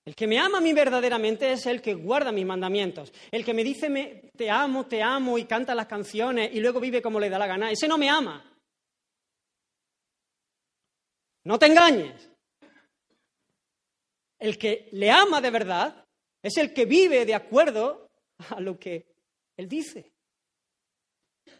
[0.05, 3.11] El que me ama a mí verdaderamente es el que guarda mis mandamientos.
[3.31, 6.79] El que me dice me, te amo, te amo y canta las canciones y luego
[6.79, 8.55] vive como le da la gana, ese no me ama.
[11.43, 12.29] No te engañes.
[14.37, 16.05] El que le ama de verdad
[16.43, 18.11] es el que vive de acuerdo
[18.49, 19.15] a lo que
[19.57, 20.11] él dice.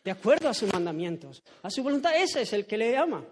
[0.03, 2.15] De acuerdo a sus mandamientos, a su voluntad.
[2.15, 3.25] Ese es el que le ama.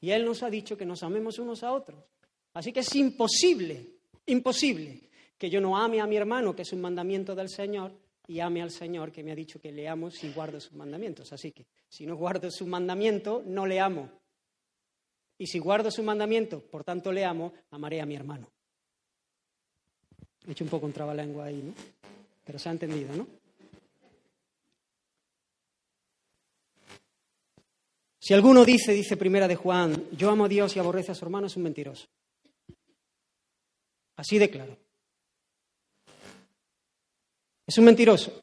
[0.00, 2.04] Y Él nos ha dicho que nos amemos unos a otros.
[2.54, 3.97] Así que es imposible
[4.28, 5.00] Imposible
[5.36, 7.92] que yo no ame a mi hermano, que es un mandamiento del Señor,
[8.26, 11.32] y ame al Señor, que me ha dicho que le amo si guardo sus mandamientos.
[11.32, 14.10] Así que si no guardo su mandamiento, no le amo.
[15.38, 18.50] Y si guardo su mandamiento, por tanto le amo, amaré a mi hermano.
[20.46, 21.72] He hecho un poco un trabalengua ahí, ¿no?
[22.44, 23.26] Pero se ha entendido, ¿no?
[28.18, 31.24] Si alguno dice, dice primera de Juan, yo amo a Dios y aborrece a su
[31.24, 32.08] hermano, es un mentiroso.
[34.18, 34.76] Así de claro.
[37.64, 38.42] Es un mentiroso.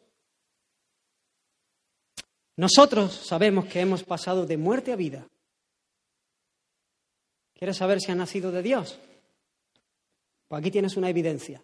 [2.56, 5.28] Nosotros sabemos que hemos pasado de muerte a vida.
[7.54, 8.98] ¿Quieres saber si ha nacido de Dios?
[10.48, 11.62] Pues aquí tienes una evidencia.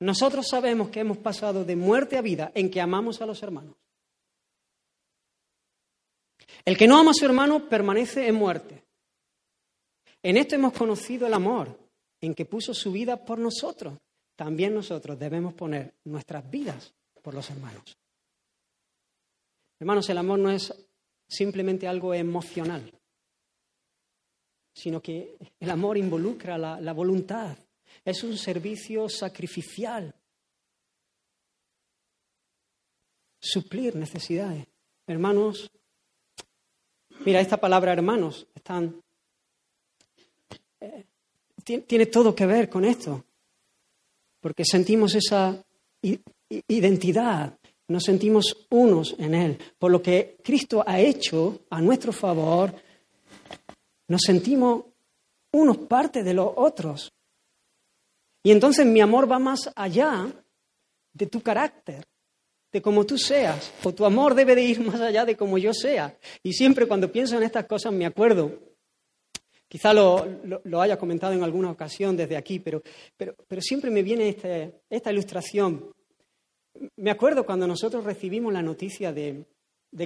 [0.00, 3.74] Nosotros sabemos que hemos pasado de muerte a vida en que amamos a los hermanos.
[6.62, 8.84] El que no ama a su hermano permanece en muerte.
[10.22, 11.85] En esto hemos conocido el amor,
[12.26, 13.98] en que puso su vida por nosotros,
[14.34, 17.96] también nosotros debemos poner nuestras vidas por los hermanos.
[19.78, 20.74] Hermanos, el amor no es
[21.28, 22.92] simplemente algo emocional,
[24.74, 27.56] sino que el amor involucra la, voluntad,
[28.04, 30.12] es un servicio sacrificial,
[33.38, 34.66] suplir necesidades.
[35.06, 35.70] Hermanos,
[37.24, 39.00] mira, esta palabra hermanos están
[40.80, 41.06] eh,
[41.66, 43.24] tiene todo que ver con esto,
[44.40, 45.64] porque sentimos esa
[46.68, 49.58] identidad, nos sentimos unos en Él.
[49.78, 52.72] Por lo que Cristo ha hecho a nuestro favor,
[54.08, 54.84] nos sentimos
[55.52, 57.12] unos parte de los otros.
[58.44, 60.32] Y entonces mi amor va más allá
[61.12, 62.04] de tu carácter,
[62.72, 65.74] de cómo tú seas, o tu amor debe de ir más allá de cómo yo
[65.74, 66.16] sea.
[66.44, 68.65] Y siempre cuando pienso en estas cosas me acuerdo
[69.68, 72.82] Quizá lo, haya comentado en alguna ocasión desde aquí, pero,
[73.60, 75.92] siempre me viene este, esta ilustración.
[76.96, 79.44] Me acuerdo cuando nosotros recibimos la noticia de,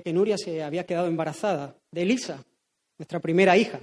[0.03, 2.43] que Nuria se había quedado embarazada, de Elisa,
[2.97, 3.81] nuestra primera hija.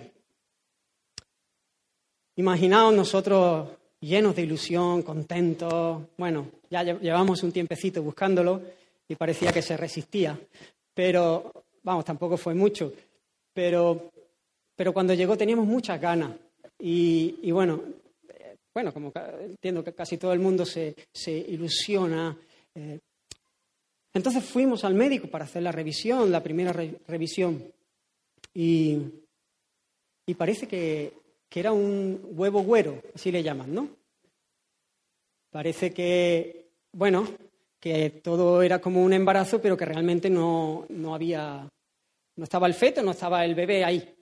[2.38, 6.02] Imaginaos nosotros llenos de ilusión, contentos.
[6.18, 8.62] Bueno, ya llevamos un tiempecito buscándolo
[9.08, 10.40] y parecía que se resistía.
[10.94, 11.52] Pero,
[11.84, 12.94] vamos, tampoco fue mucho.
[13.54, 14.12] Pero
[14.78, 16.32] pero cuando llegó teníamos muchas ganas.
[16.80, 17.82] Y, bueno,
[18.74, 19.12] bueno, como
[19.42, 22.38] entiendo que casi todo el mundo se, ilusiona.
[22.76, 23.00] Eh,
[24.14, 27.74] entonces fuimos al médico para hacer la revisión, la primera revisión.
[28.54, 29.02] Y,
[30.38, 31.12] parece que,
[31.50, 33.90] que, era un huevo güero, así le llaman, ¿no?
[35.50, 37.28] Parece que, bueno,
[37.80, 41.68] que todo era como un embarazo, pero que realmente no, no había,
[42.36, 44.17] no estaba el feto, no estaba el bebé ahí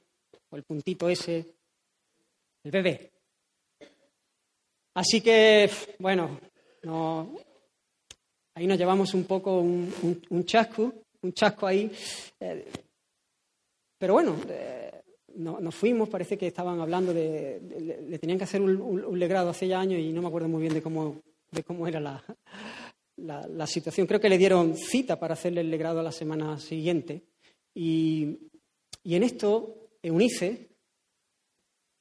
[0.52, 1.46] el puntito ese,
[2.64, 3.12] el bebé.
[4.96, 6.40] Así que, bueno,
[8.54, 11.92] ahí nos llevamos un poco un, chasco, un chasco ahí.
[12.40, 12.66] Eh,
[13.98, 15.04] pero bueno, eh,
[15.36, 17.60] nos fuimos, parece que estaban hablando de,
[18.08, 20.74] le tenían que hacer un, legrado hace ya años y no me acuerdo muy bien
[20.74, 22.24] de cómo, de cómo era la,
[23.18, 24.08] la, situación.
[24.08, 27.24] Creo que le dieron cita para hacerle el legrado a la semana siguiente.
[27.74, 28.38] Y,
[29.04, 30.70] y en esto Eunice,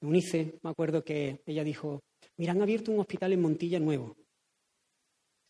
[0.03, 2.03] Eunice, me acuerdo que ella dijo,
[2.37, 4.14] mira, han abierto un hospital en Montilla nuevo,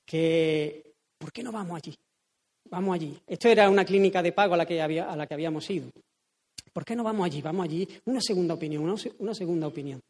[0.07, 1.97] que, ¿por qué no vamos allí?
[2.70, 3.18] Vamos allí.
[3.26, 5.91] Esto era una clínica de pago a la que, a la que habíamos ido.
[6.72, 7.43] ¿Por qué no vamos allí?
[7.43, 7.89] Vamos allí.
[8.05, 8.85] Una segunda opinión,
[9.18, 10.01] una, segunda opinión.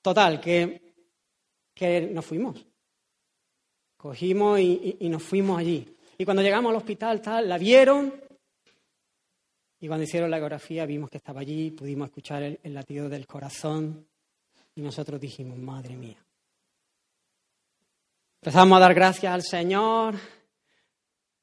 [0.00, 0.94] Total, que,
[1.74, 2.64] que nos fuimos.
[3.98, 5.86] Cogimos y, y, nos fuimos allí.
[6.16, 8.23] Y cuando llegamos al hospital, tal, la vieron,
[9.80, 14.06] y cuando hicieron la ecografía vimos que estaba allí, pudimos escuchar el, latido del corazón
[14.74, 16.24] y nosotros dijimos, madre mía.
[18.40, 20.14] Empezamos a dar gracias al Señor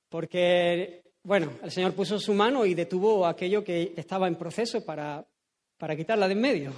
[0.09, 5.25] porque, bueno, el Señor puso su mano y detuvo aquello que estaba en proceso para,
[5.77, 6.73] para quitarla de en medio.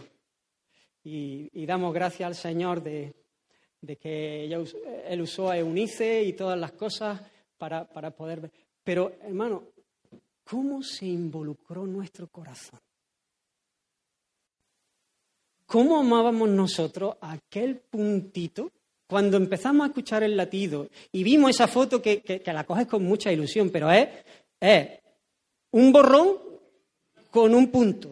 [1.03, 3.13] Y, damos gracias al Señor de,
[3.99, 7.21] que Él usó a Eunice y todas las cosas
[7.57, 8.49] para, para poder.
[8.83, 9.72] Pero, hermano,
[10.43, 12.79] ¿Cómo se involucró nuestro corazón?
[15.65, 18.71] ¿Cómo amábamos nosotros aquel puntito
[19.07, 23.03] cuando empezamos a escuchar el latido y vimos esa foto que, que, la coges con
[23.03, 24.07] mucha ilusión, pero es,
[24.59, 24.89] es
[25.71, 26.37] un borrón
[27.29, 28.09] con un punto.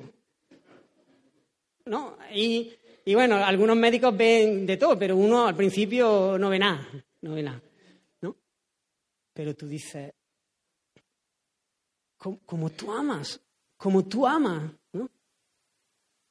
[1.85, 2.17] ¿No?
[2.33, 2.71] Y,
[3.05, 6.87] y, bueno, algunos médicos ven de todo, pero uno al principio no ve nada,
[7.21, 7.61] no ve nada.
[8.21, 8.35] ¿no?
[9.33, 10.13] Pero tú dices,
[12.45, 13.39] como, tú amas,
[13.77, 15.09] como tú amas, ¿no?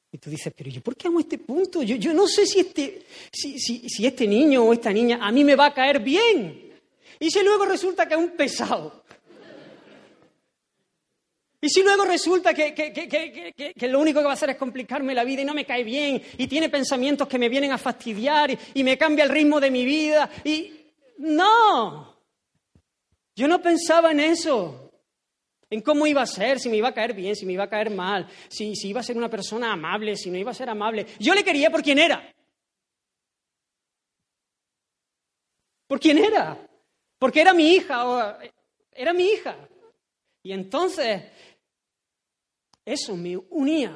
[0.09, 1.83] Y tú dices, pero yo por qué amo este punto?
[1.83, 5.31] Yo, yo no sé si este, si, si, si este niño o esta niña a
[5.31, 6.71] mí me va a caer bien.
[7.19, 9.03] Y si luego resulta que es un pesado.
[11.59, 14.57] Y si luego resulta que, que, que, que, lo único que va a hacer es
[14.57, 17.77] complicarme la vida y no me cae bien y tiene pensamientos que me vienen a
[17.77, 20.77] fastidiar y, y me cambia el ritmo de mi vida y...
[21.17, 22.17] No,
[23.35, 24.90] yo no pensaba en eso
[25.71, 27.69] en cómo iba a ser, si me iba a caer bien, si me iba a
[27.69, 30.69] caer mal, si, si iba a ser una persona amable, si no iba a ser
[30.69, 31.07] amable.
[31.19, 32.31] Yo le quería por quién era.
[35.87, 36.55] ¿Por quién era?
[37.17, 38.37] Porque era mi hija
[38.91, 39.55] era mi hija.
[40.43, 41.23] Y entonces
[42.85, 43.93] eso me unía,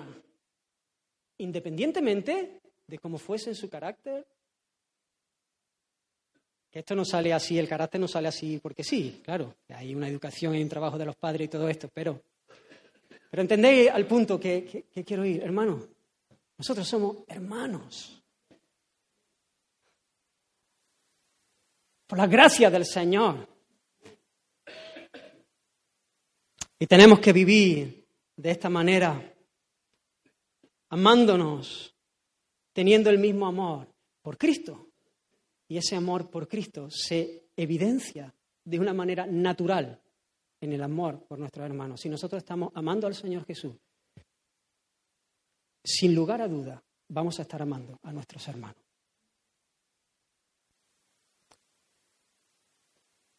[1.40, 4.26] independientemente de cómo fuese en su carácter,
[6.76, 10.54] esto no sale así, el carácter no sale así porque sí, claro, hay una educación,
[10.54, 12.22] hay un trabajo de los padres y todo esto, pero,
[13.32, 15.88] pero entendéis al punto que, que quiero ir, hermano,
[16.58, 18.22] nosotros somos hermanos.
[22.08, 23.48] Por la gracia del Señor.
[26.78, 28.06] Y tenemos que vivir
[28.36, 29.34] de esta manera,
[30.90, 31.96] amándonos,
[32.74, 33.88] teniendo el mismo amor
[34.22, 34.85] por Cristo.
[35.68, 40.02] Y ese amor por Cristo se evidencia de una manera natural
[40.62, 42.02] en el amor por nuestros hermanos.
[42.02, 43.76] Si nosotros estamos amando al Señor Jesús,
[45.84, 48.82] sin lugar a duda, vamos a estar amando a nuestros hermanos.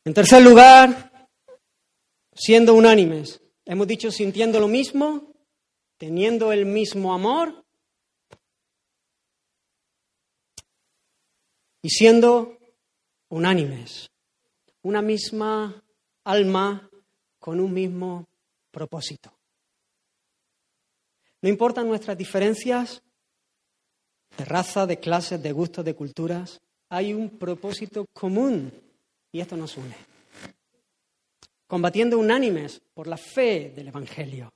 [0.04, 1.28] En tercer lugar,
[2.32, 3.42] siendo unánimes.
[3.64, 5.32] Hemos dicho sintiendo lo mismo,
[5.98, 7.65] teniendo el mismo amor
[11.86, 12.58] y siendo
[13.28, 14.10] unánimes,
[14.82, 15.84] una misma
[16.24, 16.90] alma
[17.38, 18.26] con un mismo
[18.72, 19.32] propósito.
[21.42, 23.00] No importan nuestras diferencias
[24.36, 28.72] de raza, de clases, de gustos, de culturas, hay un propósito común
[29.30, 29.94] y esto nos une.
[31.68, 34.52] Combatiendo unánimes por la fe del Evangelio.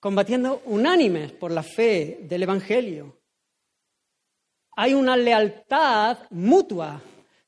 [0.00, 3.16] Combatiendo unánimes por la fe del Evangelio
[4.76, 7.02] hay una lealtad mutua.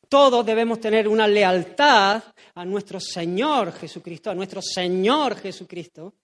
[0.08, 2.22] Todos debemos tener una lealtad
[2.54, 6.14] a nuestro Señor Jesucristo, a nuestro Señor Jesucristo.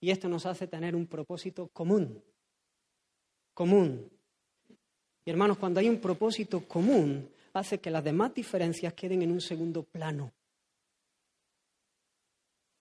[0.00, 2.24] Y esto nos hace tener un propósito común.
[3.52, 4.10] Común.
[5.24, 9.40] Y hermanos, cuando hay un propósito común, hace que las demás diferencias queden en un
[9.40, 10.32] segundo plano.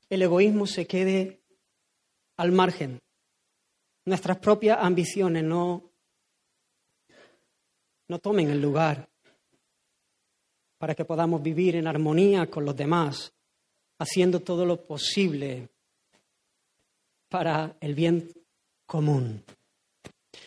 [0.09, 1.41] El egoísmo se quede
[2.37, 2.99] al margen.
[4.05, 5.90] Nuestras propias ambiciones no
[8.11, 9.07] no tomen el lugar
[10.77, 13.31] para que podamos vivir en armonía con los demás,
[13.99, 15.69] haciendo todo lo posible
[17.29, 18.29] para el bien
[18.85, 19.41] común.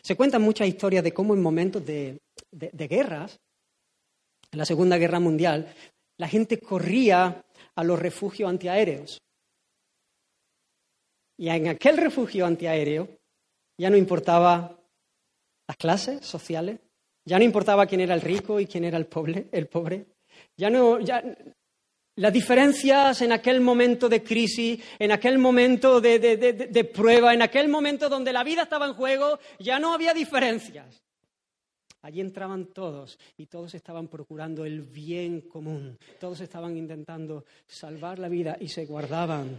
[0.03, 2.21] Se cuentan muchas historias de cómo en momentos de,
[2.53, 3.41] guerras,
[4.53, 5.75] en la Segunda Guerra Mundial,
[6.19, 9.23] la gente corría a los refugios antiaéreos.
[11.39, 13.09] Y en aquel refugio antiaéreo
[13.79, 14.79] ya no importaba
[15.67, 16.84] las clases sociales,
[17.25, 19.49] ya no importaba quién era el rico y quién era el pobre.
[19.51, 20.07] El pobre.
[20.57, 21.23] Ya no, ya,
[22.17, 27.69] las diferencias en aquel momento de crisis, en aquel momento de, de, prueba, en aquel
[27.69, 31.03] momento donde la vida estaba en juego, ya no había diferencias.
[32.03, 38.29] Allí entraban todos y todos estaban procurando el bien común, todos estaban intentando salvar la
[38.29, 39.59] vida y se guardaban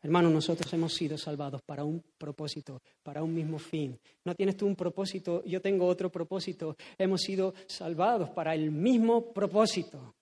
[0.00, 3.98] Hermanos, nosotros hemos sido salvados para un propósito, para un mismo fin.
[4.24, 6.76] No tienes tú un propósito, yo tengo otro propósito.
[6.96, 10.14] Hemos sido salvados para el mismo propósito,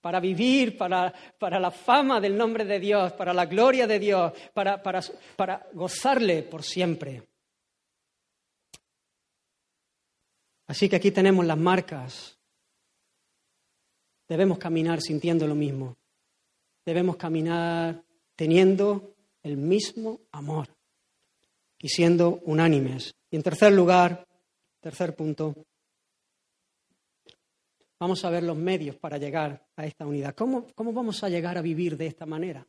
[0.00, 4.32] para vivir, para, para la fama del nombre de Dios, para la gloria de Dios,
[4.54, 5.00] para, para,
[5.34, 7.24] para gozarle por siempre.
[10.68, 12.38] Así que aquí tenemos las marcas.
[14.28, 15.96] Debemos caminar sintiendo lo mismo.
[16.84, 18.04] Debemos caminar
[18.36, 19.15] teniendo
[19.46, 20.68] el mismo amor
[21.78, 23.14] y siendo unánimes.
[23.30, 24.26] Y en tercer lugar,
[24.80, 25.54] tercer punto,
[28.00, 30.34] vamos a ver los medios para llegar a esta unidad.
[30.34, 32.66] ¿Cómo, ¿Cómo, vamos a llegar a vivir de esta manera?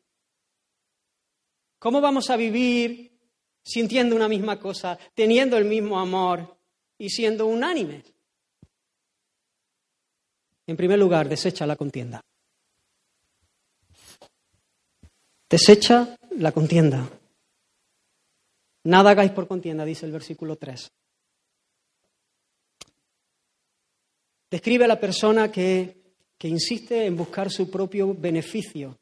[1.79, 3.17] ¿Cómo vamos a vivir
[3.63, 6.57] sintiendo una misma cosa, teniendo el mismo amor
[6.97, 8.13] y siendo unánimes.
[10.65, 12.21] En primer lugar, desecha la contienda.
[15.49, 17.09] Desecha la contienda.
[18.83, 20.91] Nada hagáis por contienda, dice el versículo 3.
[24.49, 28.97] Describe a la persona que, que insiste en buscar su propio beneficio,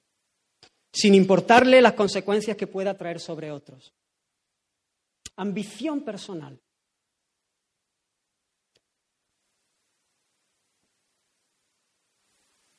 [0.92, 3.94] sin importarle las consecuencias que pueda traer sobre otros.
[5.36, 6.60] Ambición personal.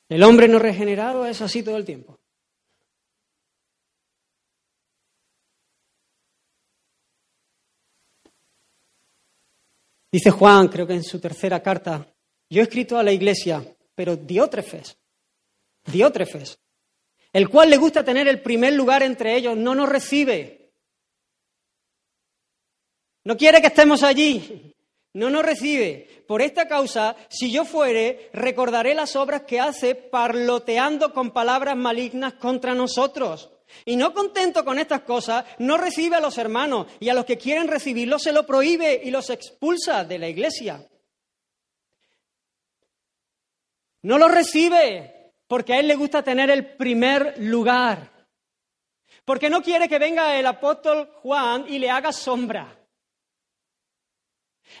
[0.09, 2.16] El hombre no regenerado es así todo el tiempo.
[10.11, 12.07] Dice Juan, creo que en su tercera carta,
[12.49, 14.97] yo he escrito a la iglesia, pero Diótrefes,
[15.85, 16.59] Diótrefes,
[17.33, 20.71] el cual le gusta tener el primer lugar entre ellos, no nos recibe.
[23.25, 24.73] No quiere que estemos allí,
[25.13, 26.23] no nos recibe.
[26.27, 32.33] Por esta causa, si yo fuere, recordaré las obras que hace parloteando con palabras malignas
[32.33, 33.49] contra nosotros.
[33.85, 37.37] Y no contento con estas cosas, no recibe a los hermanos y a los que
[37.37, 40.87] quieren recibirlos se lo prohíbe y los expulsa de la iglesia.
[44.03, 48.27] No los recibe porque a él le gusta tener el primer lugar.
[49.25, 52.77] Porque no quiere que venga el apóstol Juan y le haga sombra.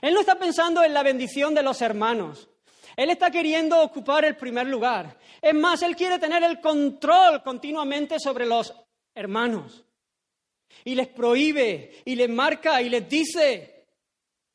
[0.01, 2.49] Él no está pensando en la bendición de los hermanos.
[2.97, 5.19] Él está queriendo ocupar el primer lugar.
[5.39, 8.73] Es más, Él quiere tener el control continuamente sobre los
[9.13, 9.85] hermanos.
[10.83, 13.85] Y les prohíbe, y les marca, y les dice,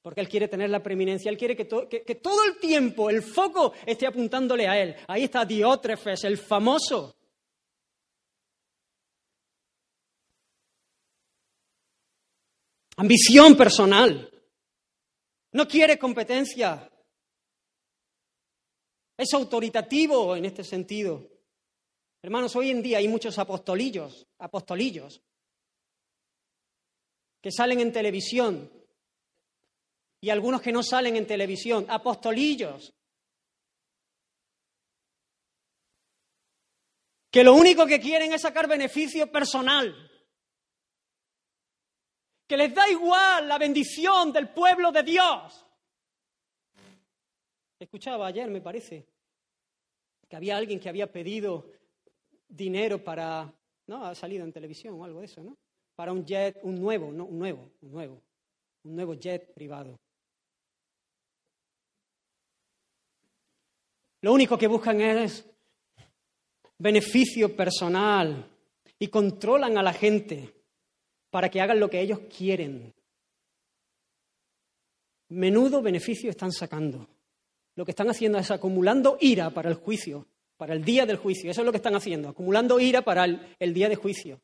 [0.03, 4.09] porque Él quiere tener la preeminencia, Él quiere que, todo el tiempo el foco esté
[4.09, 4.97] apuntándole a Él.
[5.07, 7.15] Ahí está Diótrefes, el famoso.
[12.97, 14.29] Ambición personal.
[15.53, 16.92] No quiere competencia.
[19.23, 21.31] Es autoritativo en este sentido.
[22.23, 25.23] Hermanos, hoy en día hay muchos apostolillos, apostolillos,
[27.41, 28.69] que salen en televisión
[30.21, 32.93] y algunos que no salen en televisión, apostolillos,
[37.31, 40.11] que lo único que quieren es sacar beneficio personal
[42.49, 45.65] que les da igual la bendición del pueblo de Dios.
[47.79, 49.12] Escuchaba ayer, me parece,
[50.33, 51.67] que había alguien que había pedido
[52.49, 53.53] dinero para,
[53.87, 54.07] ¿no?
[54.07, 55.59] Ha salido en televisión o algo de eso, ¿no?
[55.95, 58.23] Para un jet, un nuevo, no, un nuevo, un nuevo,
[58.85, 60.01] un nuevo jet privado.
[64.23, 65.47] Lo único que buscan es
[66.79, 68.51] beneficio personal
[68.99, 70.51] y controlan a la gente
[71.29, 72.95] para que hagan lo que ellos quieren.
[75.29, 77.07] Menudo beneficio están sacando.
[77.75, 81.51] Lo que están haciendo es acumulando ira para el juicio, para el día del juicio.
[81.51, 84.41] Eso es lo que están haciendo, acumulando ira para el, día de juicio.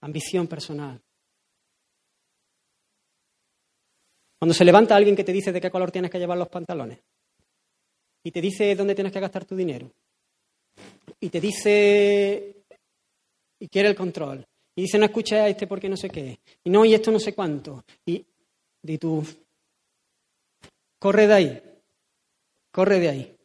[0.00, 1.00] Ambición personal.
[4.38, 6.98] Cuando se levanta alguien que te dice de qué color tienes que llevar los pantalones
[8.24, 9.92] y te dice dónde tienes que gastar tu dinero
[11.20, 12.64] y te dice
[13.60, 14.44] y quiere el control.
[14.74, 16.40] Y dice, no escuché a este porque no sé qué.
[16.64, 17.84] Y no, y esto no sé cuánto.
[18.06, 18.24] Y
[18.82, 19.24] di tú,
[21.02, 21.82] corre de ahí,
[22.70, 23.36] corre de ahí.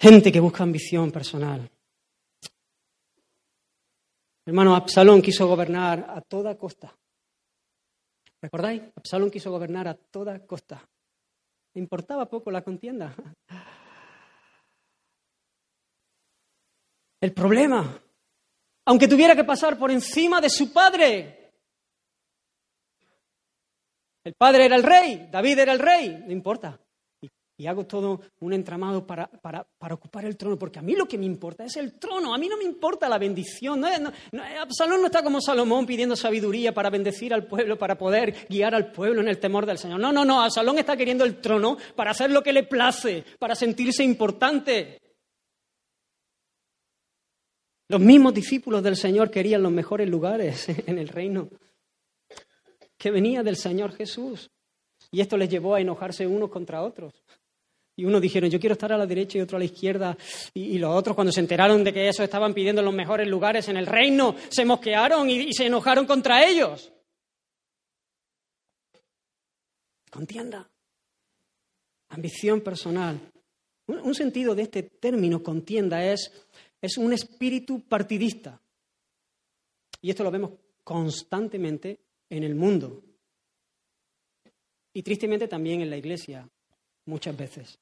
[0.00, 1.68] Gente que busca ambición personal.
[4.46, 6.96] Hermano, Absalón quiso gobernar a toda costa.
[8.40, 8.80] ¿Recordáis?
[8.94, 10.88] Absalón quiso gobernar a toda costa.
[11.74, 13.12] Le importaba poco la contienda.
[17.20, 18.00] el problema,
[18.84, 21.37] aunque tuviera que pasar por encima de su padre.
[24.24, 26.78] El padre era el rey, David era el rey, no importa.
[27.56, 31.08] Y, hago todo un entramado para, para, para, ocupar el trono, porque a mí lo
[31.08, 33.80] que me importa es el trono, a mí no me importa la bendición.
[33.80, 34.12] No, no,
[34.60, 38.92] Absalón no está como Salomón pidiendo sabiduría para bendecir al pueblo, para poder guiar al
[38.92, 39.98] pueblo en el temor del Señor.
[39.98, 43.56] No, no, no, Absalón está queriendo el trono para hacer lo que le place, para
[43.56, 45.00] sentirse importante.
[47.88, 51.48] Los mismos discípulos del Señor querían los mejores lugares en el reino
[52.98, 54.50] que venía del Señor Jesús.
[55.10, 57.14] Y esto les llevó a enojarse unos contra otros.
[57.96, 60.16] Y unos dijeron, yo quiero estar a la derecha y otro a la izquierda.
[60.52, 63.76] Y, los otros, cuando se enteraron de que eso estaban pidiendo los mejores lugares en
[63.76, 66.92] el reino, se mosquearon y, se enojaron contra ellos.
[70.10, 70.68] Contienda.
[72.10, 73.18] Ambición personal.
[73.86, 76.30] un sentido de este término contienda es
[76.80, 78.60] es un espíritu partidista.
[80.00, 80.52] Y esto lo vemos
[80.84, 81.98] constantemente
[82.30, 83.02] en el mundo.
[84.92, 86.48] Y tristemente también en la iglesia,
[87.06, 87.78] muchas veces.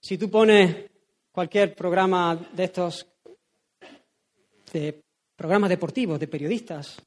[0.00, 0.90] Si tú pones
[1.32, 3.06] cualquier programa de estos,
[4.72, 5.02] de
[5.36, 7.00] programas deportivos, de periodistas,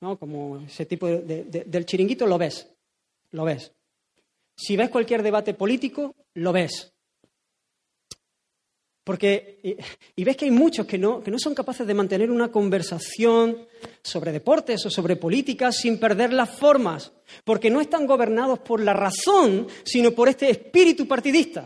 [0.00, 0.18] ¿no?
[0.18, 2.68] como ese tipo de, del chiringuito, lo ves,
[3.32, 3.72] lo ves.
[4.56, 6.92] Si ves cualquier debate político, lo ves.
[9.08, 9.58] Porque,
[10.16, 13.66] y, ves que hay muchos que no, que no son capaces de mantener una conversación
[14.02, 17.10] sobre deportes o sobre política sin perder las formas,
[17.42, 21.64] porque no están gobernados por la razón, sino por este espíritu partidista.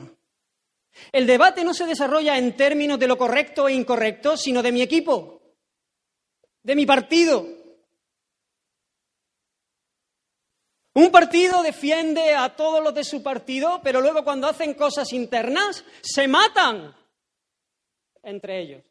[1.11, 4.80] El debate no se desarrolla en términos de lo correcto e incorrecto, sino de mi
[4.80, 5.43] equipo,
[6.62, 7.45] de mi partido.
[10.95, 15.84] Un partido defiende a todos los de su partido, pero luego cuando hacen cosas internas,
[16.03, 17.01] se matan
[18.22, 18.82] entre ellos.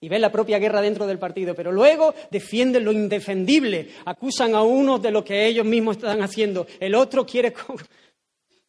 [0.00, 4.62] Y ven la propia guerra dentro del partido, pero luego defienden lo indefendible, acusan a
[4.62, 7.52] unos de lo que ellos mismos están haciendo, el otro quiere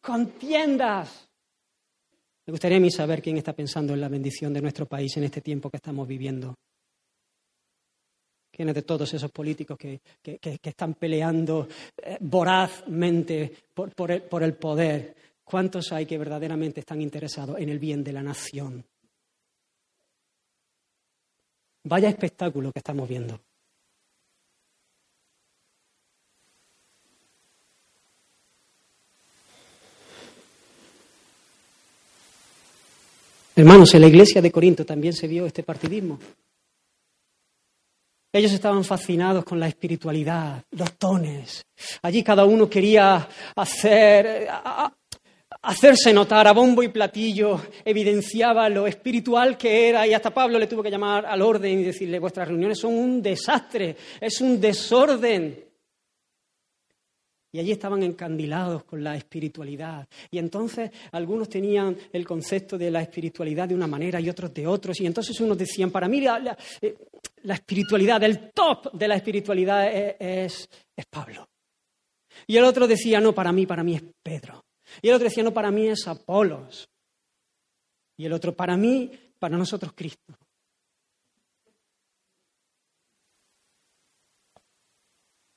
[0.00, 1.28] contiendas.
[2.46, 5.24] Me gustaría a mí saber quién está pensando en la bendición de nuestro país en
[5.24, 6.56] este tiempo que estamos viviendo.
[8.50, 10.00] ¿Quiénes de todos esos políticos que,
[10.62, 11.68] están peleando
[12.02, 15.14] eh, vorazmente por el poder
[15.50, 18.84] ¿Cuántos hay que verdaderamente están interesados en el bien de la nación?
[21.82, 23.40] Vaya espectáculo que estamos viendo.
[33.56, 36.20] Hermanos, en la iglesia de Corinto también se vio este partidismo.
[38.32, 41.66] Ellos estaban fascinados con la espiritualidad, los dones.
[42.02, 44.48] Allí cada uno quería hacer,
[45.62, 50.66] hacerse notar a bombo y platillo, evidenciaba lo espiritual que era y hasta Pablo le
[50.66, 55.64] tuvo que llamar al orden y decirle, vuestras reuniones son un desastre, es un desorden.
[57.52, 60.06] Y allí estaban encandilados con la espiritualidad.
[60.30, 64.68] Y entonces algunos tenían el concepto de la espiritualidad de una manera y otros de
[64.68, 65.00] otros.
[65.00, 66.94] Y entonces unos decían, para mí la, eh,
[67.42, 71.48] espiritualidad, el top de la espiritualidad es, es Pablo.
[72.46, 74.62] Y el otro decía, no, para mí, para mí es Pedro.
[75.02, 76.88] Y el otro decía, no, para mí es Apolos.
[78.16, 80.34] Y el otro, para mí, para nosotros Cristo.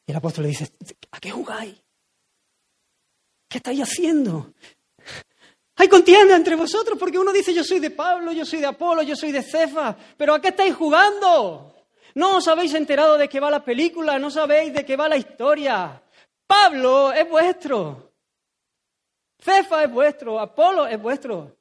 [0.05, 0.71] Y el apóstol le dice,
[1.11, 1.75] ¿a qué jugáis?
[3.47, 4.53] ¿Qué estáis haciendo?
[5.75, 9.01] Hay contienda entre vosotros porque uno dice yo soy de Pablo, yo soy de Apolo,
[9.01, 11.87] yo soy de Cefa, pero ¿a qué estáis jugando?
[12.15, 15.17] No os habéis enterado de qué va la película, no sabéis de qué va la
[15.17, 16.01] historia.
[16.45, 18.12] Pablo es vuestro.
[19.43, 21.55] Cefa es vuestro, Apolo es vuestro.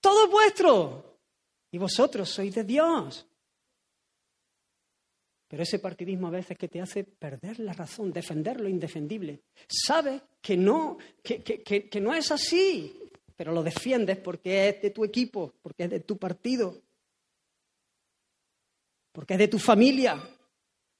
[0.00, 1.18] Todo es vuestro.
[1.70, 3.26] Y vosotros sois de Dios.
[5.48, 9.42] Pero ese partidismo a veces que te hace perder la razón, defender lo indefendible.
[9.68, 12.98] Sabes que no, que, que no es así,
[13.36, 16.80] pero lo defiendes porque es de tu equipo, porque es de tu partido,
[19.12, 20.22] porque es de tu familia,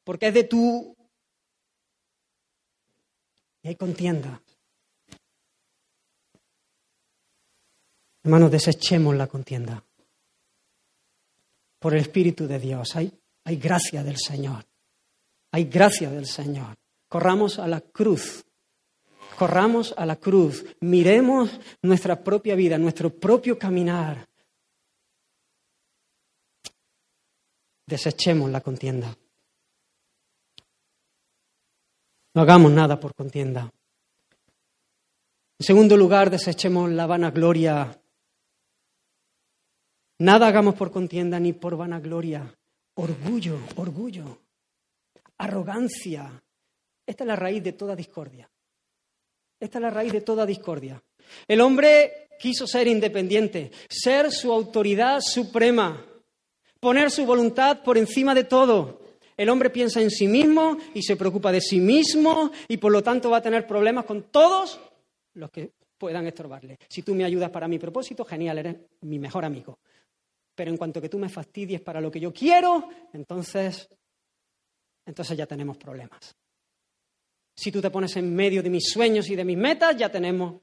[0.05, 0.95] porque es de tu...
[3.63, 4.43] Y hay contienda.
[8.25, 9.83] Hermanos, desechemos la contienda.
[11.79, 13.13] Por el Espíritu de Dios hay,
[13.45, 14.65] hay gracia del Señor.
[15.51, 16.77] Hay gracia del Señor.
[17.09, 18.45] Corramos a la cruz.
[19.37, 20.65] Corramos a la cruz.
[20.81, 21.51] Miremos
[21.83, 24.29] nuestra propia vida, nuestro propio caminar.
[27.87, 29.17] Desechemos la contienda.
[32.35, 33.71] No hagamos nada por contienda.
[35.59, 38.02] En segundo lugar, desechemos la vanagloria
[40.23, 42.57] Nada hagamos por contienda ni por vanagloria.
[42.95, 44.39] Orgullo, orgullo,
[45.39, 46.41] arrogancia.
[47.05, 48.49] Esta es la raíz de toda discordia.
[49.59, 51.03] Esta es la raíz de toda discordia.
[51.49, 56.07] El hombre quiso ser independiente, ser su autoridad suprema,
[56.79, 59.01] poner su voluntad por encima de todo.
[59.37, 63.03] El hombre piensa en sí mismo y se preocupa de sí mismo y por lo
[63.03, 64.79] tanto va a tener problemas con todos
[65.35, 66.79] los que puedan estorbarle.
[66.89, 69.81] Si tú me ayudas para mi propósito, genial, eres mi mejor amigo.
[70.55, 73.89] Pero en cuanto que tú me fastidies para lo que yo quiero, entonces,
[75.07, 76.35] entonces ya tenemos problemas.
[77.55, 80.61] Si tú te pones en medio de mis sueños y de mis metas, ya tenemos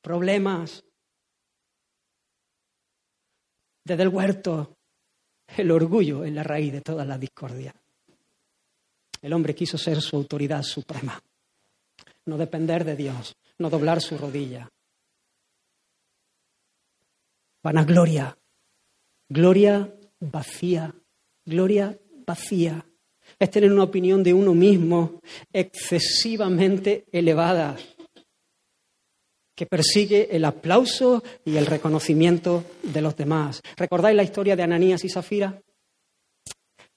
[0.00, 0.84] problemas.
[3.84, 4.76] Desde el huerto,
[5.56, 7.74] el orgullo es la raíz de toda la discordia.
[9.20, 11.20] El hombre quiso ser su autoridad suprema,
[12.26, 14.68] no depender de Dios, no doblar su rodilla.
[17.62, 18.36] Vanagloria.
[19.28, 20.94] Gloria vacía.
[21.44, 22.84] Gloria vacía.
[23.38, 25.20] Es tener una opinión de uno mismo
[25.52, 27.76] excesivamente elevada
[29.54, 33.60] que persigue el aplauso y el reconocimiento de los demás.
[33.76, 35.60] ¿Recordáis la historia de Ananías y Zafira?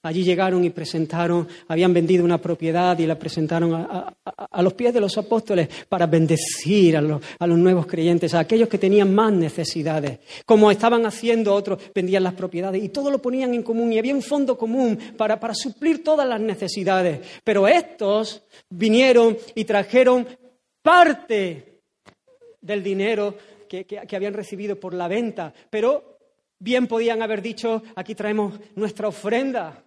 [0.06, 5.00] Allí llegaron y presentaron, habían vendido una propiedad y la presentaron a, los pies de
[5.00, 7.20] los apóstoles para bendecir a los,
[7.58, 10.20] nuevos creyentes, a aquellos que tenían más necesidades.
[10.44, 14.14] Como estaban haciendo otros, vendían las propiedades y todo lo ponían en común y había
[14.14, 17.20] un fondo común para, suplir todas las necesidades.
[17.42, 20.24] Pero estos vinieron y trajeron
[20.82, 21.80] parte
[22.60, 23.34] del dinero
[23.68, 26.16] que habían recibido por la venta, pero
[26.60, 29.82] bien podían haber dicho, aquí traemos nuestra ofrenda.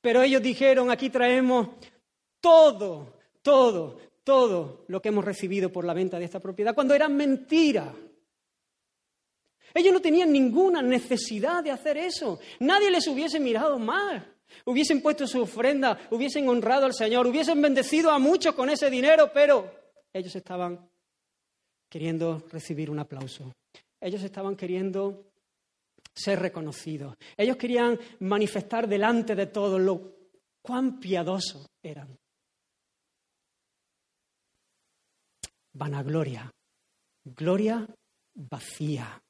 [0.00, 1.68] Pero ellos dijeron, aquí traemos
[2.40, 7.08] todo, todo, todo lo que hemos recibido por la venta de esta propiedad, cuando era
[7.08, 7.94] mentira.
[9.74, 12.40] Ellos no tenían ninguna necesidad de hacer eso.
[12.60, 14.34] Nadie les hubiese mirado mal.
[14.64, 19.30] Hubiesen puesto su ofrenda, hubiesen honrado al Señor, hubiesen bendecido a muchos con ese dinero,
[19.32, 19.72] pero
[20.12, 20.90] ellos estaban
[21.88, 23.52] queriendo recibir un aplauso.
[24.00, 25.29] Ellos estaban queriendo
[26.14, 27.16] ser reconocidos.
[27.36, 30.16] Ellos querían manifestar delante de todos lo
[30.62, 32.18] cuán piadosos eran.
[35.72, 36.50] Vanagloria,
[37.24, 37.86] gloria
[38.34, 39.22] vacía.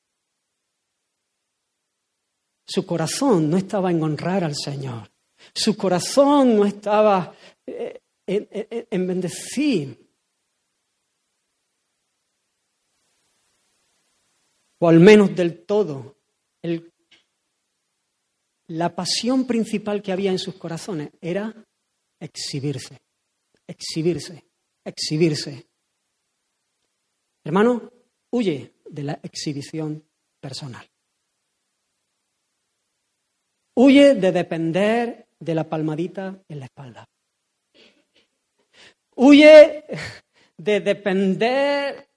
[2.67, 5.11] Su corazón no estaba en honrar al Señor.
[5.55, 7.35] Su corazón no estaba
[7.67, 10.09] eh, en, bendecir.
[14.79, 16.20] O al menos del todo
[18.69, 21.55] la pasión principal que había en sus corazones era
[22.21, 23.01] exhibirse,
[23.67, 24.45] exhibirse,
[24.85, 25.67] exhibirse.
[27.45, 27.91] Hermano,
[28.31, 30.05] huye de la exhibición
[30.41, 30.87] personal.
[33.75, 37.09] Huye de depender de la palmadita en la espalda.
[39.17, 39.85] Huye
[40.57, 42.09] de depender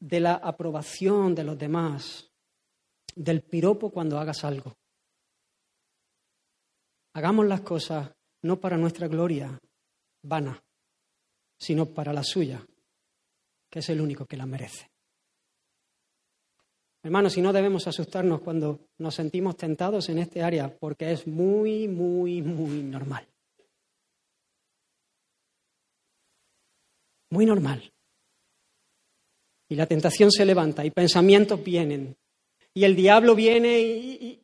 [0.00, 2.33] de la aprobación de los demás
[3.16, 4.76] del piropo cuando hagas algo.
[7.14, 8.10] Hagamos las cosas
[8.42, 9.58] no para nuestra gloria
[10.22, 10.62] vana,
[11.58, 12.66] sino para la suya,
[13.70, 14.90] que es el único que la merece.
[17.02, 21.86] Hermanos, si no debemos asustarnos cuando nos sentimos tentados en este área, porque es muy,
[21.86, 23.28] muy, muy normal.
[27.30, 27.92] Muy normal.
[29.68, 32.16] Y la tentación se levanta y pensamientos vienen
[32.74, 34.42] y el diablo viene y,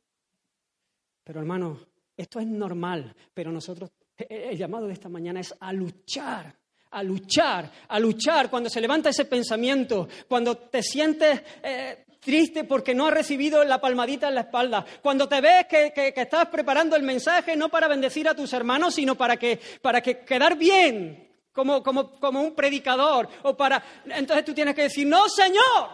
[1.24, 1.81] Pero hermano,
[2.16, 6.55] esto es normal, pero nosotros, el llamado de esta mañana es a luchar,
[6.91, 8.49] a luchar, a luchar.
[8.49, 13.81] Cuando se levanta ese pensamiento, cuando te sientes eh, triste porque no has recibido la
[13.81, 18.28] palmadita en la espalda, cuando te ves que, estás preparando el mensaje no para bendecir
[18.28, 21.26] a tus hermanos, sino para que, para que quedar bien.
[21.53, 23.83] Como, como, como un predicador, o para.
[24.05, 25.91] Entonces tú tienes que decir: No, Señor,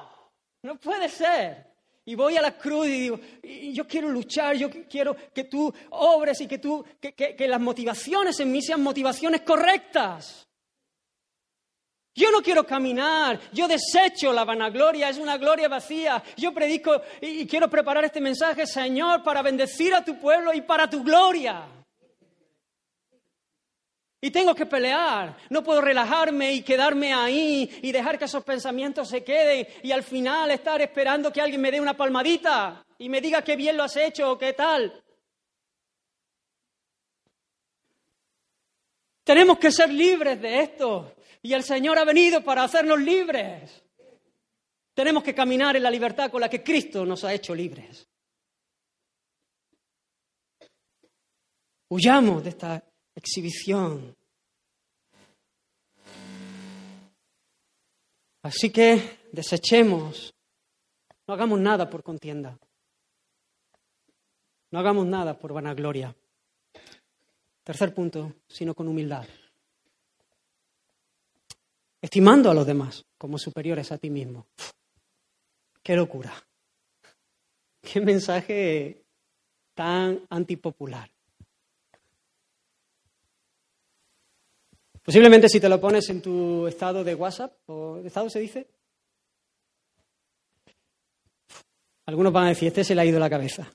[0.60, 1.65] no puede ser.
[2.08, 3.20] Y voy a la cruz y digo,
[3.72, 8.38] yo quiero luchar, yo quiero que tú obres y que, tú, que, que, las motivaciones
[8.38, 10.46] en mí sean motivaciones correctas.
[12.14, 16.22] Yo no quiero caminar, yo desecho la vanagloria, es una gloria vacía.
[16.36, 20.88] Yo predico y quiero preparar este mensaje, Señor, para bendecir a tu pueblo y para
[20.88, 21.75] tu gloria.
[24.20, 25.36] Y tengo que pelear.
[25.50, 30.02] No puedo relajarme y quedarme ahí y dejar que esos pensamientos se queden y al
[30.02, 33.84] final estar esperando que alguien me dé una palmadita y me diga qué bien lo
[33.84, 35.02] has hecho o qué tal.
[39.22, 41.16] Tenemos que ser libres de esto.
[41.42, 43.84] Y el Señor ha venido para hacernos libres.
[44.94, 48.08] Tenemos que caminar en la libertad con la que Cristo nos ha hecho libres.
[51.88, 52.82] Huyamos de esta
[53.16, 54.14] exhibición.
[58.42, 60.32] Así que desechemos,
[61.26, 62.56] no hagamos nada por contienda,
[64.70, 66.14] no hagamos nada por vanagloria.
[67.64, 69.26] Tercer punto, sino con humildad.
[72.00, 74.46] Estimando a los demás como superiores a ti mismo.
[75.82, 76.32] Qué locura.
[77.80, 79.04] Qué mensaje
[79.74, 81.10] tan antipopular.
[85.06, 88.66] Posiblemente si te lo pones en tu estado de WhatsApp, o estado se dice,
[92.06, 93.72] algunos van a decir, este se le ha ido la cabeza.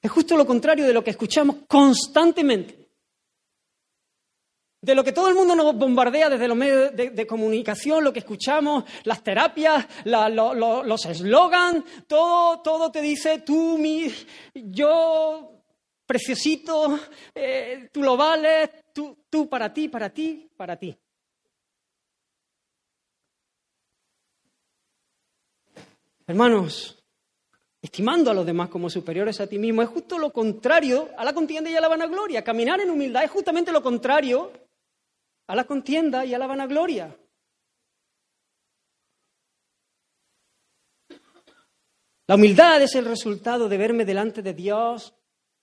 [0.00, 2.86] Es justo lo contrario de lo que escuchamos constantemente.
[4.80, 8.20] de lo que todo el mundo nos bombardea desde los medios de, comunicación, lo que
[8.20, 14.08] escuchamos, las terapias, los eslogans, todo, todo te dice tú, mi,
[14.54, 15.57] yo,
[16.08, 16.98] preciosito,
[17.34, 20.98] eh, tú lo vales, tú, tú para ti, para ti, para ti.
[26.26, 26.98] Hermanos,
[27.82, 31.34] estimando a los demás como superiores a ti mismo, es justo lo contrario a la
[31.34, 32.42] contienda y a la vanagloria.
[32.42, 34.50] Caminar en humildad es justamente lo contrario
[35.46, 37.14] a la contienda y a la vanagloria.
[42.26, 45.14] La humildad es el resultado de verme delante de Dios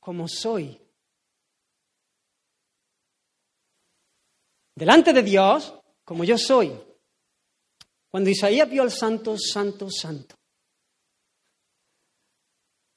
[0.06, 0.80] como soy.
[4.76, 6.80] Delante de Dios como yo soy.
[8.12, 10.36] Cuando Isaías vio al santo, santo, santo,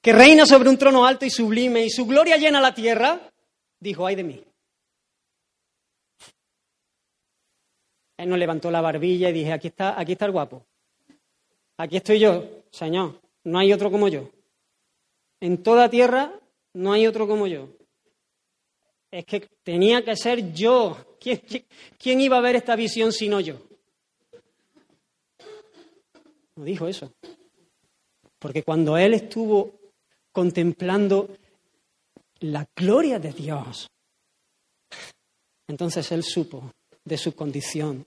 [0.02, 3.18] que reina sobre un trono alto y sublime y su gloria llena la tierra,
[3.80, 4.44] dijo, ay de mí.
[8.18, 10.66] Él no levantó la barbilla y dije, aquí está, aquí está el guapo.
[11.78, 13.18] Aquí estoy yo, Señor.
[13.44, 14.28] No hay otro como yo.
[15.40, 16.38] En toda tierra
[16.78, 17.68] no hay otro como yo.
[19.10, 21.16] Es que tenía que ser yo.
[21.18, 23.58] ¿Quién, iba a ver esta visión sino yo?
[26.54, 27.12] No dijo eso.
[28.38, 29.72] Porque cuando él estuvo
[30.30, 31.36] contemplando
[32.40, 33.90] la gloria de Dios,
[35.66, 36.72] entonces él supo
[37.04, 38.06] de su condición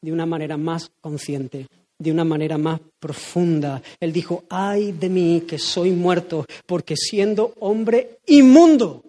[0.00, 1.68] de una manera más consciente,
[1.98, 3.82] de una manera más profunda.
[4.00, 9.04] Él dijo, ay de mí que soy muerto, porque siendo hombre inmundo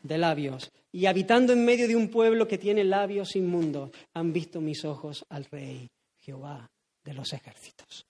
[0.00, 4.60] de labios y habitando en medio de un pueblo que tiene labios inmundos, han visto
[4.60, 5.88] mis ojos al Rey
[6.18, 6.70] Jehová
[7.04, 8.06] de los ejércitos.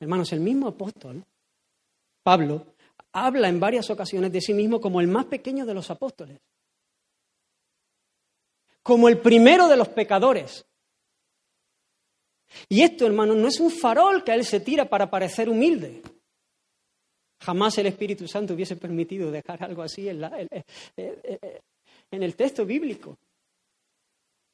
[0.00, 1.24] Hermanos, el mismo apóstol,
[2.22, 2.74] Pablo,
[3.12, 6.38] habla en varias ocasiones de sí mismo como el más pequeño de los apóstoles
[8.88, 10.64] como el primero de los pecadores.
[12.68, 16.02] Y esto, hermano, no es un farol que él se tira para parecer humilde.
[17.40, 20.22] Jamás el Espíritu Santo hubiese permitido dejar algo así en,
[20.96, 23.16] en el texto bíblico.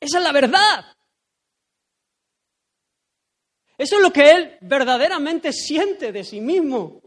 [0.01, 0.85] Esa es la verdad.
[3.77, 7.01] Eso es lo que él verdaderamente siente de sí mismo.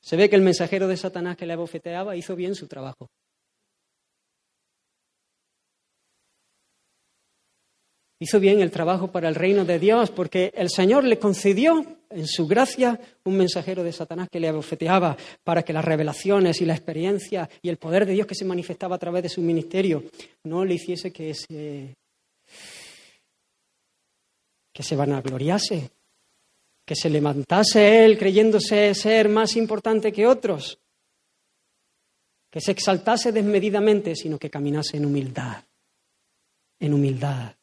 [0.00, 3.08] Se ve que el mensajero de Satanás que le abofeteaba hizo bien su trabajo.
[8.24, 12.26] Hizo bien el trabajo para el reino de Dios, porque el Señor le concedió en
[12.26, 16.74] su gracia un mensajero de Satanás que le abofeteaba para que las revelaciones y la
[16.74, 20.04] experiencia y el poder de Dios que se manifestaba a través de su ministerio
[20.44, 21.94] no le hiciese que se,
[24.72, 25.90] que se vanagloriase,
[26.82, 30.78] que se levantase él creyéndose ser más importante que otros,
[32.50, 35.62] que se exaltase desmedidamente, sino que caminase en humildad,
[36.80, 37.54] en humildad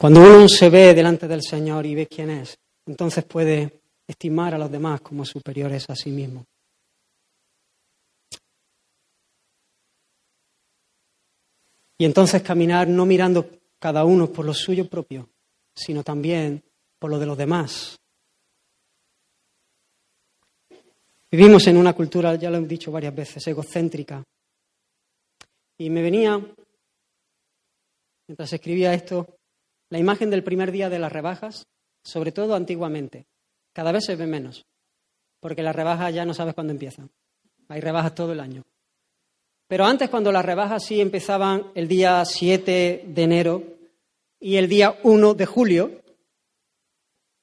[0.00, 4.58] Cuando uno se ve delante del Señor y ve quién es, entonces puede estimar a
[4.58, 6.46] los demás como superiores a sí mismo.
[11.98, 13.46] Y entonces caminar no mirando
[13.78, 15.28] cada uno por lo suyo propio,
[15.74, 16.64] sino también
[16.98, 18.00] por lo de los demás.
[21.30, 24.24] Vivimos en una cultura, ya lo he dicho varias veces, egocéntrica.
[25.76, 26.40] Y me venía,
[28.26, 29.39] mientras escribía esto,
[29.90, 31.66] la imagen del primer día de las rebajas,
[32.02, 33.26] sobre todo antiguamente.
[33.72, 34.64] Cada vez se ve menos,
[35.40, 37.10] porque las rebajas ya no sabes cuándo empiezan.
[37.68, 38.64] Hay rebajas todo el año.
[39.66, 43.62] Pero antes, cuando las rebajas sí empezaban el día 7 de enero
[44.40, 46.02] y el día 1 de julio,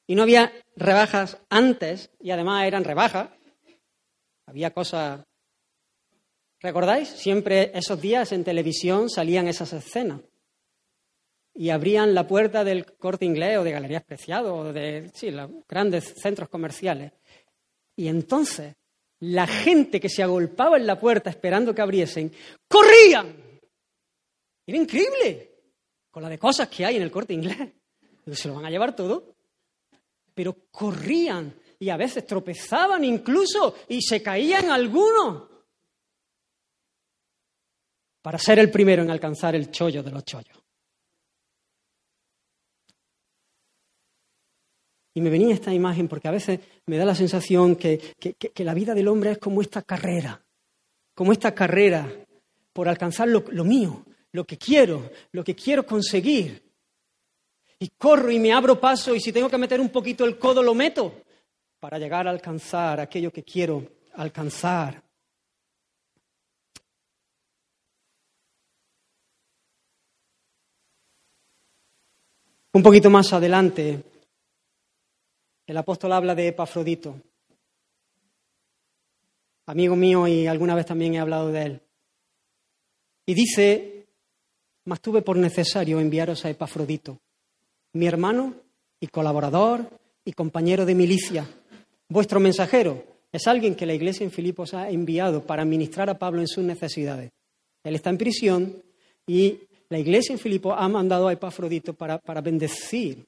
[0.07, 3.29] y no había rebajas antes, y además eran rebajas,
[4.45, 5.21] había cosas...
[6.59, 7.09] ¿Recordáis?
[7.09, 10.21] Siempre esos días en televisión salían esas escenas
[11.59, 15.49] y abrían la puerta del corte inglés o de Galerías Preciado o de sí, los
[15.67, 17.13] grandes centros comerciales.
[17.95, 18.75] Y entonces
[19.21, 22.31] la gente que se agolpaba en la puerta esperando que abriesen,
[22.67, 23.59] corrían.
[24.67, 25.51] Era increíble
[26.11, 27.57] con la de cosas que hay en el corte inglés.
[28.31, 29.35] Se lo van a llevar todo.
[30.35, 35.49] Pero corrían y a veces tropezaban incluso y se caían algunos
[38.21, 40.66] para ser el primero en alcanzar el chollo de los chollos.
[45.17, 47.99] Y me venía esta imagen porque a veces me da la sensación que,
[48.57, 50.45] la vida del hombre es como esta carrera,
[51.15, 52.07] como esta carrera
[52.71, 56.61] por alcanzar lo, lo mío, lo que quiero, lo que quiero conseguir.
[57.79, 60.61] Y corro y me abro paso y si tengo que meter un poquito el codo,
[60.61, 61.23] lo meto
[61.79, 63.87] para llegar a alcanzar aquello que quiero
[64.17, 65.01] alcanzar.
[72.73, 74.03] Un poquito más adelante,
[75.67, 77.15] el apóstol habla de Epafrodito,
[79.67, 81.81] amigo mío y alguna vez también he hablado de él.
[83.25, 84.07] Y dice,
[84.85, 87.19] mas tuve por necesario enviaros a Epafrodito,
[87.93, 88.55] mi hermano
[88.99, 89.89] y colaborador
[90.23, 91.47] y compañero de milicia,
[92.09, 93.03] vuestro mensajero.
[93.31, 96.63] Es alguien que la iglesia en Filipos ha enviado para ministrar a Pablo en sus
[96.63, 97.31] necesidades.
[97.83, 98.81] Él está en prisión
[99.27, 99.59] y
[99.89, 103.25] la iglesia en Filipo ha mandado a Epafrodito para, bendecir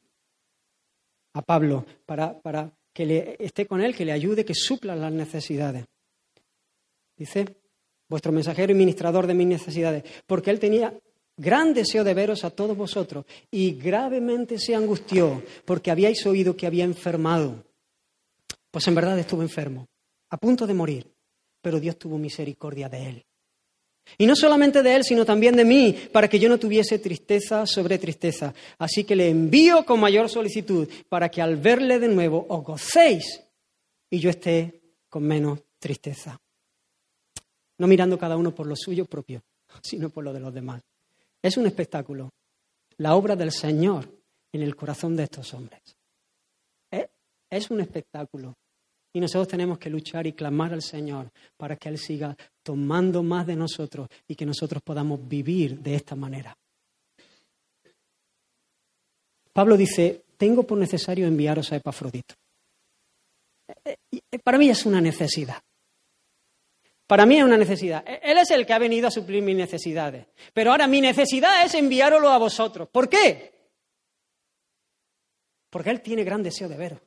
[1.39, 5.11] a Pablo, para, para que le, esté con él, que le ayude, que supla las
[5.11, 5.85] necesidades.
[7.15, 7.45] Dice,
[8.09, 10.93] vuestro mensajero y ministrador de mis necesidades, porque él tenía
[11.37, 16.67] gran deseo de veros a todos vosotros y gravemente se angustió porque habíais oído que
[16.67, 17.63] había enfermado.
[18.69, 19.87] Pues en verdad estuvo enfermo,
[20.29, 21.11] a punto de morir,
[21.61, 23.25] pero Dios tuvo misericordia de él
[24.17, 27.65] y no solamente de él, sino también de mí, para que yo no tuviese tristeza
[27.65, 28.53] sobre tristeza.
[28.77, 33.41] Así que le envío con mayor solicitud, para que al verle de nuevo os gocéis
[34.09, 36.39] y yo esté con menos tristeza.
[37.77, 39.41] No mirando cada uno por lo suyo propio,
[39.81, 40.81] sino por lo de los demás.
[41.41, 42.31] Es un espectáculo,
[42.97, 44.09] la obra del Señor
[44.51, 45.81] en el corazón de estos hombres.
[47.49, 48.55] Es un espectáculo.
[49.11, 53.47] Y nosotros tenemos que luchar y clamar al Señor para que Él siga tomando más
[53.47, 56.55] de nosotros y que nosotros podamos vivir de esta manera.
[59.51, 62.35] Pablo dice, tengo por necesario enviaros a Epafrodito.
[63.83, 65.61] Eh, eh, para mí es una necesidad.
[67.07, 68.07] Para mí es una necesidad.
[68.07, 70.27] E, él es el que ha venido a suplir mis necesidades.
[70.53, 72.87] Pero ahora mi necesidad es enviároslo a vosotros.
[72.89, 73.51] ¿Por qué?
[75.69, 76.99] Porque Él tiene gran deseo de veros.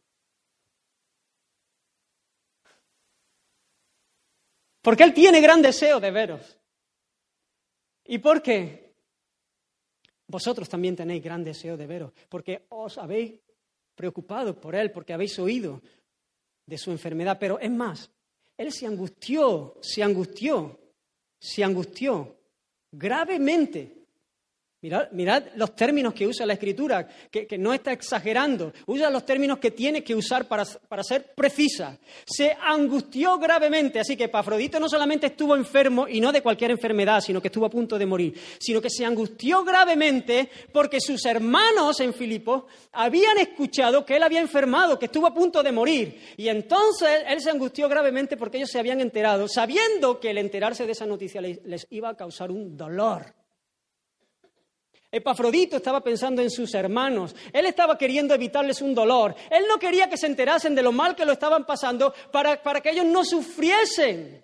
[4.82, 6.58] Porque Él tiene gran deseo de veros.
[8.04, 8.94] ¿Y por qué?
[10.26, 13.34] Vosotros también tenéis gran deseo de veros, porque os habéis
[13.94, 15.80] preocupado por Él, porque habéis oído
[16.66, 17.38] de su enfermedad.
[17.38, 18.10] Pero es más,
[18.56, 20.78] Él se angustió, se angustió,
[21.38, 22.36] se angustió
[22.90, 24.01] gravemente
[24.82, 28.72] Mirad, los términos que usa la escritura, que, no está exagerando.
[28.86, 31.96] Usa los términos que tiene que usar para, para, ser precisa.
[32.24, 37.20] Se angustió gravemente, así que Epafrodito no solamente estuvo enfermo, y no de cualquier enfermedad,
[37.20, 42.00] sino que estuvo a punto de morir, sino que se angustió gravemente porque sus hermanos
[42.00, 46.34] en Filipo habían escuchado que él había enfermado, que estuvo a punto de morir.
[46.36, 50.86] Y entonces él se angustió gravemente porque ellos se habían enterado, sabiendo que el enterarse
[50.86, 53.41] de esa noticia les iba a causar un dolor
[55.14, 57.36] Epafrodito estaba pensando en sus hermanos.
[57.52, 59.34] Él estaba queriendo evitarles un dolor.
[59.50, 62.80] Él no quería que se enterasen de lo mal que lo estaban pasando para, para
[62.80, 64.42] que ellos no sufriesen.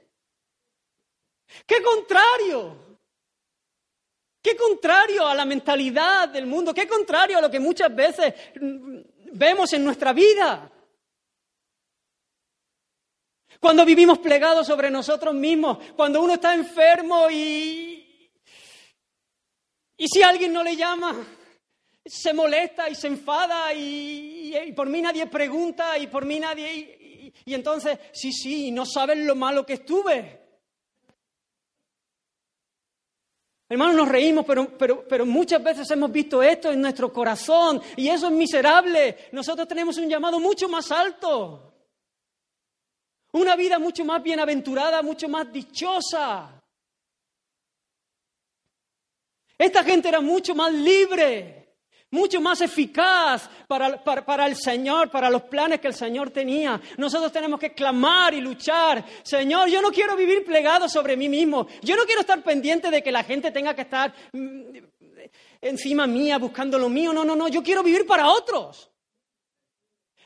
[1.67, 2.77] ¡Qué contrario!
[4.43, 6.75] ¡Qué contrario a la mentalidad del mundo!
[6.75, 8.35] ¡Qué contrario a lo que muchas veces
[9.33, 10.71] vemos en nuestra vida!
[13.59, 17.98] Cuando vivimos plegados sobre nosotros mismos, cuando uno está enfermo y,
[19.99, 21.15] y si alguien no le llama,
[22.07, 27.33] se molesta y se enfada y, por mí nadie pregunta y por mí nadie...
[27.45, 30.39] Y, entonces, sí, sí, no saben lo malo que estuve.
[33.69, 38.09] Hermanos, nos reímos, pero, pero, pero, muchas veces hemos visto esto en nuestro corazón y
[38.09, 39.29] eso es miserable.
[39.33, 41.75] Nosotros tenemos un llamado mucho más alto.
[43.33, 46.58] Una vida mucho más bienaventurada, mucho más dichosa.
[49.59, 51.75] Esta gente era mucho más libre,
[52.13, 56.81] mucho más eficaz para, el Señor, para los planes que el Señor tenía.
[56.97, 59.05] Nosotros tenemos que clamar y luchar.
[59.25, 61.67] Señor, yo no quiero vivir plegado sobre mí mismo.
[61.83, 64.77] Yo no quiero estar pendiente de que la gente tenga que estar mm,
[65.61, 67.13] encima mía buscando lo mío.
[67.13, 67.49] No, no, no.
[67.49, 68.91] Yo quiero vivir para otros.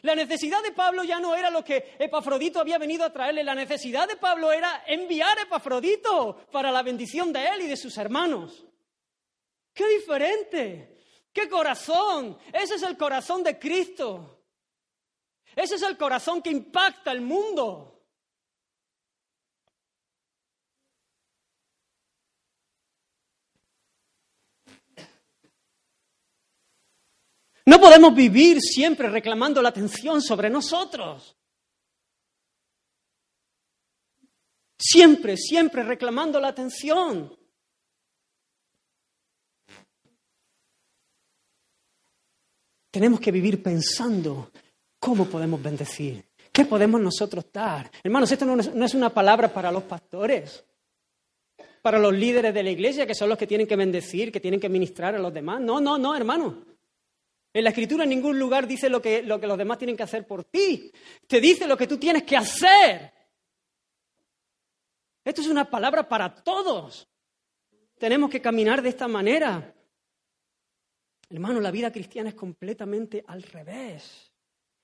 [0.02, 3.44] La necesidad de Pablo ya no era lo que Epafrodito había venido a traerle.
[3.44, 7.76] La necesidad de Pablo era enviar a Epafrodito para la bendición de él y de
[7.76, 8.66] sus hermanos.
[9.72, 11.00] ¡Qué diferente!
[11.32, 12.38] ¡Qué corazón!
[12.52, 14.44] Ese es el corazón de Cristo.
[15.56, 17.92] Ese es el corazón que impacta el mundo.
[27.64, 31.36] No podemos vivir siempre reclamando la atención sobre nosotros.
[34.76, 37.38] Siempre, siempre reclamando la atención.
[42.92, 44.52] Tenemos que vivir pensando
[45.00, 47.90] cómo podemos bendecir, qué podemos nosotros dar.
[48.04, 50.64] Hermanos, esto no es una palabra para los pastores,
[51.80, 54.60] para los líderes de la iglesia, que son los que tienen que bendecir, que tienen
[54.60, 55.60] que ministrar a los demás.
[55.60, 56.64] No, no, no, hermano.
[57.54, 60.02] En la escritura en ningún lugar dice lo que, lo que los demás tienen que
[60.02, 60.92] hacer por ti.
[61.26, 63.12] Te dice lo que tú tienes que hacer.
[65.24, 67.08] Esto es una palabra para todos.
[67.98, 69.74] Tenemos que caminar de esta manera.
[71.32, 74.30] Hermano, la vida cristiana es completamente al revés.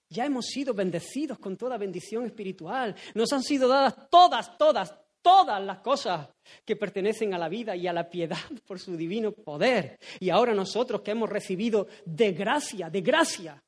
[0.08, 2.96] Ya hemos sido bendecidos con toda bendición espiritual.
[3.14, 6.26] Nos han sido dadas todas, todas, todas las cosas
[6.64, 9.98] que pertenecen a la vida y a la piedad por su divino poder.
[10.20, 13.62] Y ahora nosotros que hemos recibido de gracia, de gracia,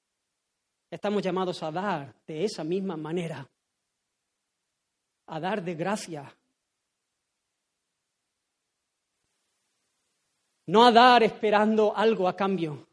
[0.90, 3.46] estamos llamados a dar de esa misma manera.
[5.26, 6.34] A dar de gracia.
[10.70, 12.86] No a dar esperando algo a cambio.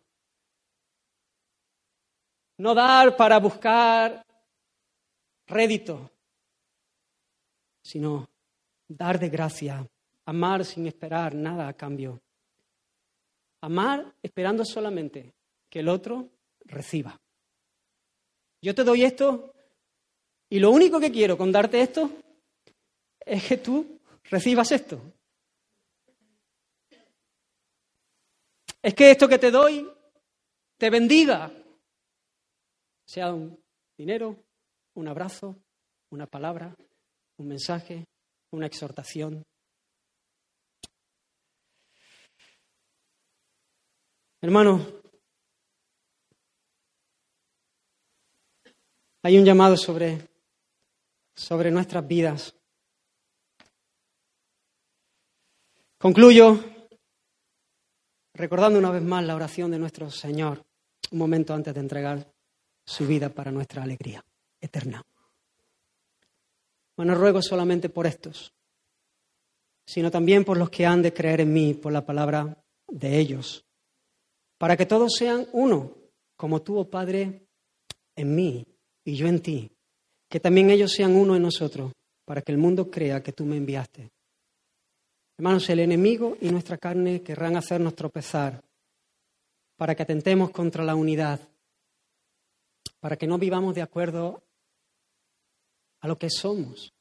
[2.58, 4.26] No dar para buscar
[5.46, 6.10] rédito,
[7.84, 8.28] sino
[8.88, 9.88] dar de gracia,
[10.26, 12.20] amar sin esperar nada a cambio.
[13.62, 15.36] Amar esperando solamente
[15.70, 16.30] que el otro
[16.66, 17.22] reciba.
[18.60, 19.54] Yo te doy esto
[20.50, 22.10] y lo único que quiero con darte esto
[23.20, 25.00] es que tú recibas esto.
[28.88, 29.86] Es que esto que te doy
[30.78, 31.52] te bendiga,
[33.06, 33.62] sea un
[33.98, 34.46] dinero,
[34.94, 35.58] un abrazo,
[36.10, 36.74] una palabra,
[37.36, 38.06] un mensaje,
[38.54, 39.44] una exhortación.
[44.40, 44.88] Hermano,
[49.22, 50.30] hay un llamado sobre,
[51.36, 52.56] sobre nuestras vidas.
[55.98, 56.77] Concluyo
[58.38, 60.64] recordando una vez más la oración de nuestro Señor,
[61.12, 62.32] un momento antes de entregar
[62.86, 64.24] su vida para nuestra alegría
[64.62, 65.04] eterna.
[66.98, 68.54] No ruego solamente por estos,
[69.86, 73.66] sino también por los que han de creer en mí por la palabra de ellos,
[74.58, 75.96] para que todos sean uno,
[76.36, 77.48] como tú, oh Padre,
[78.16, 78.66] en mí
[79.04, 79.72] y yo en ti,
[80.30, 81.92] que también ellos sean uno en nosotros,
[82.26, 84.12] para que el mundo crea que tú me enviaste.
[85.38, 88.64] Hermanos, el enemigo y nuestra carne querrán hacernos tropezar
[89.76, 91.40] para que atentemos contra la unidad,
[93.00, 94.42] para que no vivamos de acuerdo
[96.00, 96.92] a lo que somos.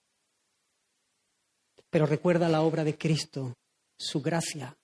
[1.88, 3.54] Pero recuerda la obra de Cristo,
[3.98, 4.76] su gracia,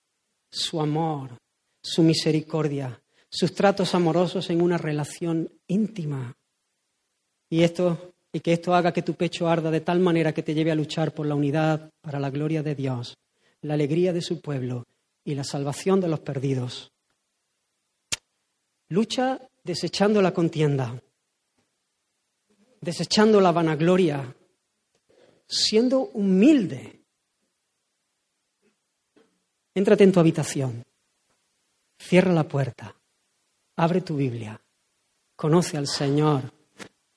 [0.49, 1.37] su amor,
[1.83, 2.99] su misericordia,
[3.29, 6.35] sus tratos amorosos en una relación íntima.
[7.51, 10.55] Y esto y que esto haga que tu pecho arda de tal manera que te
[10.55, 13.15] lleve a luchar por la unidad para la gloria de Dios,
[13.63, 14.85] la alegría de su pueblo
[15.23, 16.91] y la salvación de los perdidos.
[18.89, 21.01] Lucha desechando la contienda,
[22.81, 24.35] desechando la vanagloria,
[25.47, 27.01] siendo humilde.
[29.73, 30.83] Éntrate en tu habitación,
[31.97, 32.95] cierra la puerta,
[33.77, 34.61] abre tu Biblia,
[35.35, 36.53] conoce al Señor,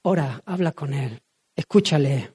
[0.03, 1.21] ora, habla con Él,
[1.55, 2.35] escúchale.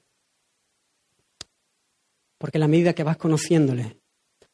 [2.36, 4.01] Porque a la medida que vas conociéndole,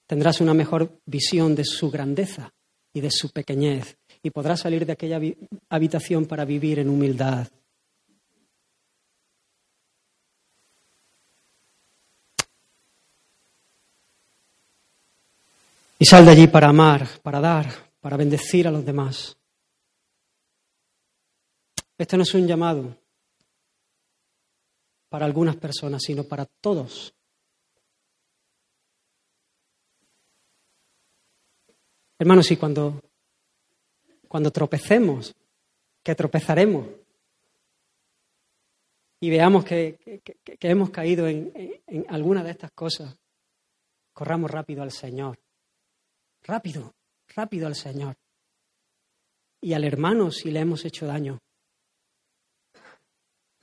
[0.08, 2.52] tendrás una mejor visión de su grandeza
[2.92, 5.20] y de su pequeñez y podrás salir de aquella
[5.68, 7.46] habitación para vivir en humildad
[15.98, 19.36] Y sal de allí para amar, para dar, para bendecir a los demás.
[21.96, 22.96] Este no es un llamado
[25.08, 27.12] para algunas personas, sino para todos.
[32.18, 33.02] Hermanos, y cuando,
[34.26, 35.34] cuando tropecemos,
[36.02, 36.86] que tropezaremos,
[39.20, 40.22] y veamos que,
[40.60, 43.16] hemos caído en alguna de estas cosas,
[44.12, 45.38] corramos rápido al Señor
[46.48, 46.94] rápido,
[47.34, 48.16] rápido al Señor.
[49.60, 51.38] Y al hermano si le hemos hecho daño.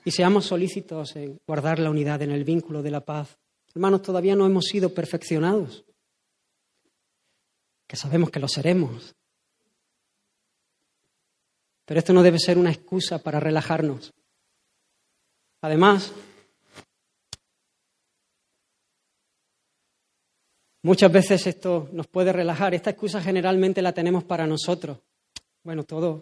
[0.04, 3.40] Y seamos solícitos en guardar la unidad en el vínculo de la paz.
[3.74, 5.84] Hermanos, todavía no hemos sido perfeccionados,
[7.88, 9.16] que sabemos que lo seremos.
[11.86, 14.14] Pero esto no debe ser una excusa para relajarnos.
[15.62, 16.12] Además,
[20.86, 22.76] Muchas veces esto nos puede relajar.
[22.76, 25.00] Esta excusa generalmente la tenemos para nosotros.
[25.64, 26.22] Bueno, todos,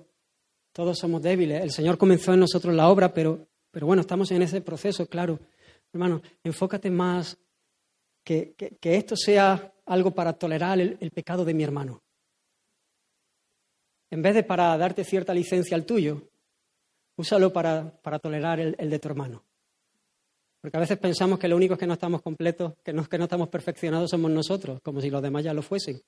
[0.71, 1.61] todos somos débiles.
[1.61, 5.37] El Señor comenzó en nosotros la obra, pero, pero bueno, estamos en ese proceso, claro.
[5.91, 7.37] Hermano, enfócate más
[8.23, 12.01] que, esto sea algo para tolerar el, pecado de mi hermano.
[14.09, 16.29] en vez de para darte cierta licencia al tuyo,
[17.15, 19.43] úsalo para, para tolerar el, de tu hermano.
[20.61, 23.25] Porque a veces pensamos que lo único que no estamos completos, que no, que no
[23.25, 26.01] estamos perfeccionados somos nosotros, como si los demás ya lo fuesen.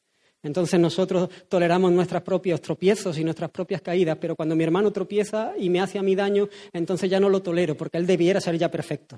[0.44, 5.54] Entonces nosotros toleramos nuestros propios tropiezos y nuestras propias caídas, pero cuando mi hermano tropieza
[5.58, 8.58] y me hace a mí daño, entonces ya no lo tolero, porque él debiera ser
[8.58, 9.18] ya perfecto.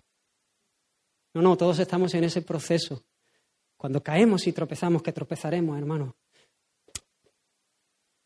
[1.34, 3.04] No, no, todos estamos en ese proceso.
[3.78, 6.16] Cuando caemos y tropezamos, que tropezaremos, hermano.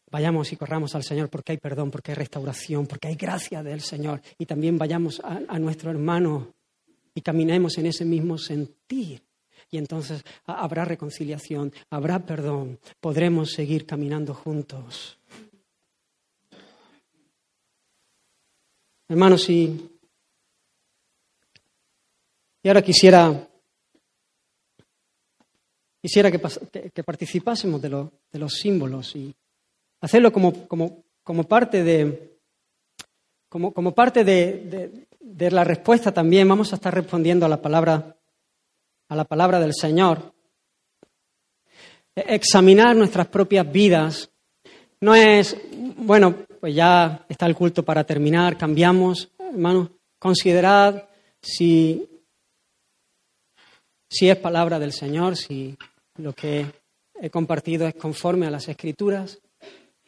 [0.10, 3.82] Vayamos y corramos al Señor porque hay perdón, porque hay restauración, porque hay gracia del
[3.82, 4.22] Señor.
[4.38, 6.54] Y también vayamos a, a nuestro hermano
[7.14, 9.24] y caminemos en ese mismo sentir.
[9.70, 15.18] Y entonces habrá reconciliación, habrá perdón, podremos seguir caminando juntos.
[19.08, 19.90] Hermanos, y,
[22.64, 23.48] y ahora quisiera,
[26.02, 26.40] quisiera que,
[26.94, 27.90] que, participásemos de,
[28.32, 29.34] de, los símbolos y
[30.02, 32.38] hacerlo como, como, parte de,
[33.48, 36.48] como, como parte de, de, la respuesta también.
[36.48, 38.18] Vamos a estar respondiendo a la palabra
[39.12, 40.34] a la palabra del Señor.
[42.16, 44.32] Examinar nuestras propias vidas
[45.02, 45.58] no es,
[45.98, 51.10] bueno, pues ya está el culto para terminar, cambiamos, hermanos, considerad
[51.42, 52.08] si,
[54.10, 55.78] si es palabra del Señor, si
[56.22, 56.66] lo que
[57.20, 59.40] he compartido es conforme a las Escrituras.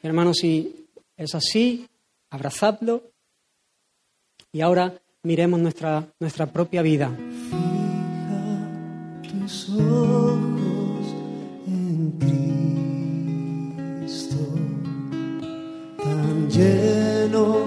[0.01, 0.87] Hermanos, si
[1.17, 1.87] es así,
[2.29, 3.03] abrazadlo
[4.51, 7.11] y ahora miremos nuestra, nuestra propia vida
[9.69, 11.15] ojos
[11.67, 12.11] en
[13.99, 14.37] Cristo,
[15.97, 17.57] tan lleno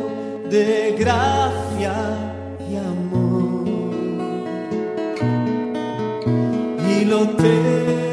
[0.51, 1.95] de gracia
[2.71, 3.69] y amor,
[6.89, 8.06] y lo tengo